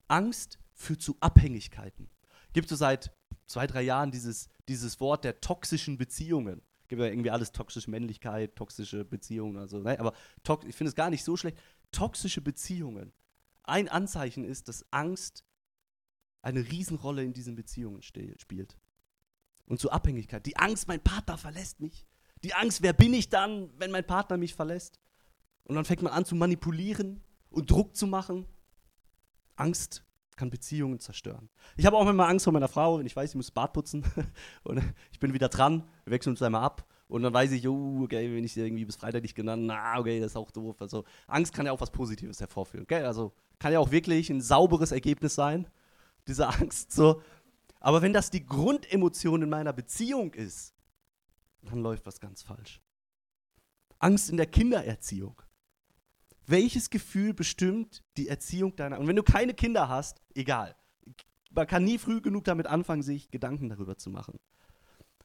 Angst 0.07 0.59
führt 0.73 1.01
zu 1.01 1.17
Abhängigkeiten. 1.19 2.09
Gibt 2.53 2.65
es 2.65 2.69
so 2.69 2.75
seit 2.77 3.13
zwei, 3.45 3.67
drei 3.67 3.81
Jahren 3.81 4.11
dieses, 4.11 4.47
dieses 4.67 4.99
Wort 4.99 5.25
der 5.25 5.41
toxischen 5.41 5.97
Beziehungen 5.97 6.61
gibt 6.91 7.01
ja 7.01 7.07
irgendwie 7.07 7.31
alles 7.31 7.53
toxische 7.53 7.89
Männlichkeit, 7.89 8.53
toxische 8.57 9.05
Beziehungen, 9.05 9.55
also, 9.55 9.79
ne? 9.79 9.97
aber 9.97 10.11
ich 10.67 10.75
finde 10.75 10.89
es 10.89 10.95
gar 10.95 11.09
nicht 11.09 11.23
so 11.23 11.37
schlecht. 11.37 11.57
Toxische 11.93 12.41
Beziehungen. 12.41 13.13
Ein 13.63 13.87
Anzeichen 13.87 14.43
ist, 14.43 14.67
dass 14.67 14.85
Angst 14.91 15.45
eine 16.41 16.69
Riesenrolle 16.69 17.23
in 17.23 17.31
diesen 17.31 17.55
Beziehungen 17.55 18.01
spielt. 18.01 18.77
und 19.67 19.79
zu 19.79 19.89
Abhängigkeit. 19.89 20.45
Die 20.45 20.57
Angst, 20.57 20.89
mein 20.89 21.01
Partner 21.01 21.37
verlässt 21.37 21.79
mich. 21.79 22.05
Die 22.43 22.53
Angst, 22.55 22.81
wer 22.81 22.91
bin 22.91 23.13
ich 23.13 23.29
dann, 23.29 23.71
wenn 23.79 23.91
mein 23.91 24.05
Partner 24.05 24.35
mich 24.35 24.53
verlässt? 24.53 24.99
Und 25.63 25.75
dann 25.75 25.85
fängt 25.85 26.01
man 26.01 26.11
an 26.11 26.25
zu 26.25 26.35
manipulieren 26.35 27.23
und 27.49 27.71
Druck 27.71 27.95
zu 27.95 28.05
machen. 28.05 28.45
Angst 29.55 30.03
kann 30.41 30.49
Beziehungen 30.49 30.99
zerstören. 30.99 31.51
Ich 31.77 31.85
habe 31.85 31.95
auch 31.95 32.07
immer 32.07 32.27
Angst 32.27 32.45
vor 32.45 32.53
meiner 32.53 32.67
Frau, 32.67 32.97
wenn 32.97 33.05
ich 33.05 33.15
weiß, 33.15 33.29
ich 33.29 33.35
muss 33.35 33.51
Bad 33.51 33.73
putzen 33.73 34.03
und 34.63 34.81
ich 35.11 35.19
bin 35.19 35.35
wieder 35.35 35.49
dran, 35.49 35.83
wir 36.03 36.13
wechseln 36.13 36.31
uns 36.31 36.41
einmal 36.41 36.63
ab 36.63 36.83
und 37.07 37.21
dann 37.21 37.31
weiß 37.31 37.51
ich, 37.51 37.67
oh, 37.67 38.01
okay, 38.01 38.35
wenn 38.35 38.43
ich 38.43 38.57
irgendwie 38.57 38.85
bis 38.85 38.95
Freitag 38.95 39.21
nicht 39.21 39.35
genannt, 39.35 39.67
na, 39.67 39.99
okay, 39.99 40.19
das 40.19 40.31
ist 40.31 40.35
auch 40.35 40.49
doof. 40.49 40.81
Also 40.81 41.03
Angst 41.27 41.53
kann 41.53 41.67
ja 41.67 41.71
auch 41.71 41.79
was 41.79 41.91
Positives 41.91 42.39
hervorführen, 42.39 42.85
okay? 42.85 43.03
Also 43.03 43.33
kann 43.59 43.71
ja 43.71 43.77
auch 43.77 43.91
wirklich 43.91 44.31
ein 44.31 44.41
sauberes 44.41 44.91
Ergebnis 44.91 45.35
sein, 45.35 45.67
diese 46.27 46.47
Angst 46.47 46.91
so. 46.91 47.21
Aber 47.79 48.01
wenn 48.01 48.11
das 48.11 48.31
die 48.31 48.43
Grundemotion 48.43 49.43
in 49.43 49.49
meiner 49.49 49.73
Beziehung 49.73 50.33
ist, 50.33 50.73
dann 51.61 51.83
läuft 51.83 52.07
was 52.07 52.19
ganz 52.19 52.41
falsch. 52.41 52.81
Angst 53.99 54.31
in 54.31 54.37
der 54.37 54.47
Kindererziehung. 54.47 55.39
Welches 56.47 56.89
Gefühl 56.89 57.33
bestimmt 57.33 58.03
die 58.17 58.27
Erziehung 58.27 58.75
deiner? 58.75 58.99
Und 58.99 59.07
wenn 59.07 59.15
du 59.15 59.23
keine 59.23 59.53
Kinder 59.53 59.89
hast, 59.89 60.21
egal. 60.33 60.75
Man 61.51 61.67
kann 61.67 61.83
nie 61.83 61.97
früh 61.97 62.21
genug 62.21 62.45
damit 62.45 62.67
anfangen, 62.67 63.03
sich 63.03 63.29
Gedanken 63.29 63.69
darüber 63.69 63.97
zu 63.97 64.09
machen. 64.09 64.39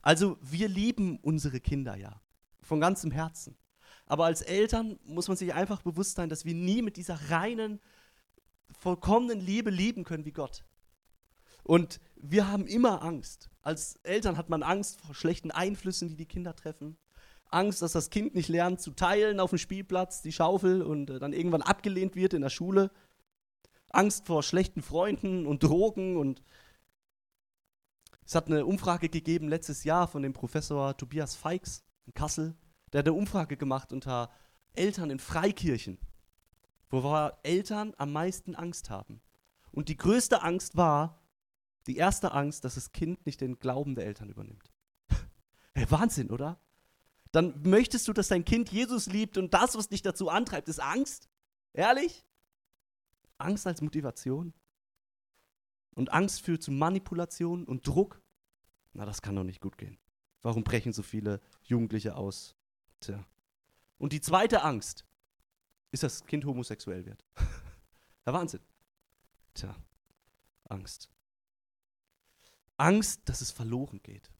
Also 0.02 0.38
wir 0.40 0.68
lieben 0.68 1.18
unsere 1.18 1.61
Kinder 1.61 1.96
ja 1.96 2.20
von 2.62 2.81
ganzem 2.81 3.11
Herzen. 3.11 3.57
Aber 4.07 4.26
als 4.26 4.42
Eltern 4.42 4.98
muss 5.05 5.29
man 5.29 5.37
sich 5.37 5.55
einfach 5.55 5.83
bewusst 5.83 6.16
sein, 6.16 6.29
dass 6.29 6.44
wir 6.44 6.55
nie 6.55 6.83
mit 6.83 6.96
dieser 6.96 7.31
reinen, 7.31 7.81
vollkommenen 8.79 9.40
Liebe 9.40 9.70
lieben 9.70 10.05
können 10.05 10.24
wie 10.24 10.33
Gott. 10.33 10.64
Und 11.62 12.00
wir 12.14 12.48
haben 12.48 12.66
immer 12.66 13.02
Angst. 13.02 13.50
Als 13.62 13.96
Eltern 14.05 14.37
hat 14.37 14.48
man 14.48 14.62
Angst 14.62 15.00
vor 15.00 15.14
schlechten 15.14 15.50
Einflüssen, 15.50 16.09
die 16.09 16.16
die 16.16 16.26
Kinder 16.26 16.55
treffen. 16.55 16.96
Angst, 17.50 17.82
dass 17.82 17.92
das 17.92 18.11
Kind 18.11 18.35
nicht 18.35 18.48
lernt 18.48 18.80
zu 18.80 18.90
teilen 18.90 19.40
auf 19.40 19.50
dem 19.50 19.59
Spielplatz, 19.59 20.22
die 20.22 20.32
Schaufel 20.32 20.82
und 20.82 21.11
äh, 21.11 21.18
dann 21.18 21.32
irgendwann 21.32 21.62
abgelehnt 21.62 22.16
wird 22.16 22.35
in 22.35 22.42
der 22.42 22.50
Schule. 22.50 22.90
Angst 23.90 24.26
vor 24.26 24.42
schlechten 24.42 24.82
Freunden 24.82 25.46
und 25.46 25.62
Drogen 25.62 26.16
und 26.16 26.42
es 28.24 28.35
hat 28.35 28.48
eine 28.48 28.66
Umfrage 28.66 29.09
gegeben 29.09 29.48
letztes 29.48 29.85
Jahr 29.85 30.09
von 30.09 30.22
dem 30.22 30.32
Professor 30.32 30.96
Tobias 30.96 31.37
Feix 31.37 31.85
in 32.06 32.14
Kassel. 32.14 32.56
Der 32.92 32.98
hat 32.98 33.06
eine 33.06 33.16
Umfrage 33.16 33.56
gemacht 33.56 33.92
unter 33.92 34.30
Eltern 34.72 35.11
in 35.11 35.20
Freikirchen, 35.20 35.98
wo 36.90 37.30
Eltern 37.44 37.94
am 37.98 38.12
meisten 38.12 38.56
Angst 38.56 38.90
haben. 38.90 39.20
Und 39.70 39.88
die 39.88 39.96
größte 39.96 40.42
Angst 40.42 40.76
war, 40.76 41.22
die 41.87 41.96
erste 41.96 42.32
Angst, 42.32 42.64
dass 42.64 42.74
das 42.74 42.92
Kind 42.92 43.26
nicht 43.26 43.40
den 43.40 43.59
Glauben 43.59 43.94
der 43.94 44.06
Eltern 44.06 44.28
übernimmt. 44.28 44.72
hey, 45.74 45.87
Wahnsinn, 45.90 46.30
oder? 46.30 46.59
Dann 47.37 47.61
möchtest 47.64 48.09
du, 48.09 48.14
dass 48.14 48.29
dein 48.29 48.46
Kind 48.46 48.72
Jesus 48.72 49.09
liebt 49.09 49.37
und 49.37 49.53
das, 49.53 49.77
was 49.77 49.90
dich 49.90 50.01
dazu 50.01 50.31
antreibt, 50.31 50.70
ist 50.70 50.81
Angst? 50.81 51.29
Ehrlich? 51.75 52.25
Angst 53.37 53.66
als 53.66 53.83
Motivation? 53.83 54.55
Und 55.94 56.14
Angst 56.14 56.40
führt 56.40 56.62
zu 56.62 56.72
Manipulation 56.72 57.66
und 57.66 57.87
Druck? 57.87 58.22
Na, 58.94 59.05
das 59.05 59.20
kann 59.20 59.37
doch 59.37 59.44
nicht 59.44 59.61
gut 59.61 59.77
gehen. 59.77 59.99
Warum 60.40 60.64
brechen 60.64 60.94
so 60.94 61.03
viele 61.03 61.42
Jugendliche 61.62 62.16
aus? 62.16 62.57
Tja. 63.01 63.22
Und 63.99 64.14
die 64.14 64.22
zweite 64.22 64.62
Angst 64.62 65.05
ist, 65.90 66.05
dass 66.05 66.20
das 66.20 66.27
Kind 66.27 66.46
homosexuell 66.46 67.05
wird. 67.05 67.22
Der 68.25 68.33
Wahnsinn. 68.33 68.62
Tja, 69.53 69.77
Angst. 70.70 71.11
Angst, 72.79 73.29
dass 73.29 73.42
es 73.42 73.51
verloren 73.51 74.01
geht. 74.03 74.31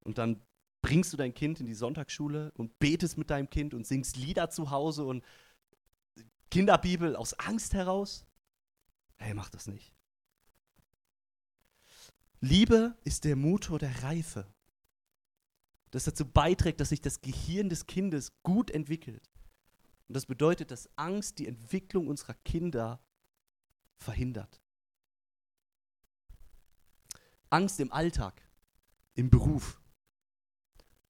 Und 0.00 0.18
dann 0.18 0.42
bringst 0.82 1.12
du 1.12 1.16
dein 1.16 1.34
Kind 1.34 1.60
in 1.60 1.66
die 1.66 1.74
Sonntagsschule 1.74 2.52
und 2.56 2.78
betest 2.78 3.18
mit 3.18 3.30
deinem 3.30 3.50
Kind 3.50 3.74
und 3.74 3.86
singst 3.86 4.16
Lieder 4.16 4.50
zu 4.50 4.70
Hause 4.70 5.04
und 5.04 5.24
Kinderbibel 6.50 7.16
aus 7.16 7.34
Angst 7.34 7.74
heraus. 7.74 8.24
Hey, 9.18 9.34
mach 9.34 9.50
das 9.50 9.66
nicht. 9.66 9.94
Liebe 12.40 12.96
ist 13.04 13.24
der 13.24 13.36
Motor 13.36 13.78
der 13.78 14.02
Reife, 14.02 14.52
das 15.90 16.04
dazu 16.04 16.24
beiträgt, 16.24 16.80
dass 16.80 16.88
sich 16.88 17.02
das 17.02 17.20
Gehirn 17.20 17.68
des 17.68 17.86
Kindes 17.86 18.32
gut 18.42 18.70
entwickelt. 18.70 19.30
Und 20.08 20.14
das 20.14 20.26
bedeutet, 20.26 20.70
dass 20.70 20.88
Angst 20.96 21.38
die 21.38 21.46
Entwicklung 21.46 22.08
unserer 22.08 22.34
Kinder 22.34 23.00
verhindert. 23.98 24.60
Angst 27.50 27.78
im 27.80 27.92
Alltag, 27.92 28.42
im 29.14 29.28
Beruf. 29.28 29.80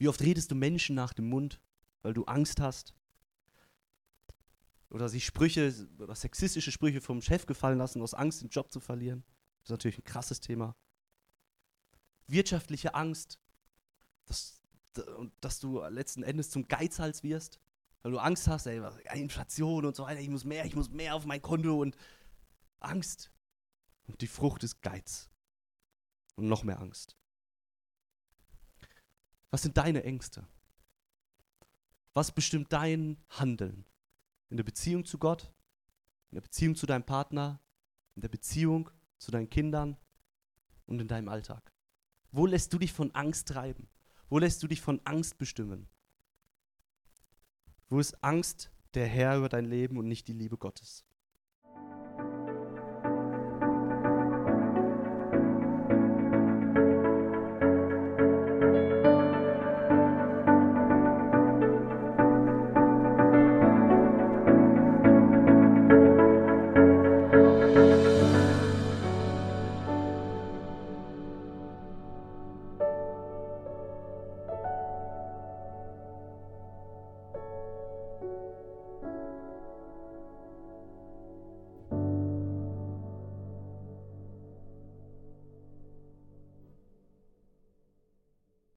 Wie 0.01 0.09
oft 0.09 0.23
redest 0.23 0.51
du 0.51 0.55
Menschen 0.55 0.97
nach 0.97 1.13
dem 1.13 1.29
Mund, 1.29 1.61
weil 2.01 2.15
du 2.15 2.25
Angst 2.25 2.59
hast? 2.59 2.95
Oder 4.89 5.11
sich 5.11 5.27
Sprüche 5.27 5.71
sexistische 6.15 6.73
Sprüche 6.73 7.03
vom 7.03 7.21
Chef 7.21 7.45
gefallen 7.45 7.77
lassen, 7.77 8.01
aus 8.01 8.15
Angst, 8.15 8.41
den 8.41 8.49
Job 8.49 8.73
zu 8.73 8.81
verlieren. 8.81 9.25
Das 9.59 9.67
ist 9.67 9.71
natürlich 9.73 9.99
ein 9.99 10.05
krasses 10.05 10.41
Thema. 10.41 10.75
Wirtschaftliche 12.29 12.95
Angst, 12.95 13.39
dass, 14.25 14.63
dass 15.43 15.61
du 15.61 15.83
letzten 15.91 16.23
Endes 16.23 16.49
zum 16.49 16.67
Geizhals 16.67 17.23
wirst, 17.23 17.61
weil 18.01 18.13
du 18.13 18.19
Angst 18.19 18.49
hast, 18.49 18.65
ey, 18.65 18.81
Inflation 19.21 19.85
und 19.85 19.95
so 19.95 20.05
weiter, 20.05 20.21
ich 20.21 20.31
muss 20.31 20.45
mehr, 20.45 20.65
ich 20.65 20.75
muss 20.75 20.89
mehr 20.89 21.15
auf 21.15 21.27
mein 21.27 21.43
Konto 21.43 21.79
und 21.79 21.95
Angst. 22.79 23.31
Und 24.07 24.23
die 24.23 24.29
Frucht 24.29 24.65
ist 24.65 24.81
Geiz 24.81 25.29
und 26.37 26.49
noch 26.49 26.65
mehr 26.65 26.81
Angst. 26.81 27.20
Was 29.51 29.63
sind 29.63 29.77
deine 29.77 30.05
Ängste? 30.05 30.47
Was 32.15 32.33
bestimmt 32.33 32.73
dein 32.73 33.19
Handeln? 33.29 33.85
In 34.49 34.57
der 34.57 34.65
Beziehung 34.65 35.05
zu 35.05 35.19
Gott, 35.19 35.53
in 36.31 36.37
der 36.37 36.43
Beziehung 36.43 36.75
zu 36.75 36.87
deinem 36.87 37.05
Partner, 37.05 37.61
in 38.15 38.23
der 38.23 38.29
Beziehung 38.29 38.91
zu 39.19 39.31
deinen 39.31 39.51
Kindern 39.51 39.97
und 40.87 41.01
in 41.01 41.09
deinem 41.09 41.29
Alltag? 41.29 41.73
Wo 42.33 42.47
lässt 42.47 42.73
du 42.73 42.79
dich 42.79 42.93
von 42.93 43.15
Angst 43.15 43.49
treiben? 43.49 43.89
Wo 44.29 44.39
lässt 44.39 44.63
du 44.63 44.69
dich 44.69 44.81
von 44.81 45.01
Angst 45.05 45.39
bestimmen? 45.39 45.89
Wo 47.89 47.99
ist 47.99 48.23
Angst 48.23 48.71
der 48.95 49.07
Herr 49.07 49.37
über 49.37 49.49
dein 49.49 49.65
Leben 49.65 49.99
und 49.99 50.07
nicht 50.07 50.29
die 50.29 50.33
Liebe 50.33 50.57
Gottes? 50.57 51.05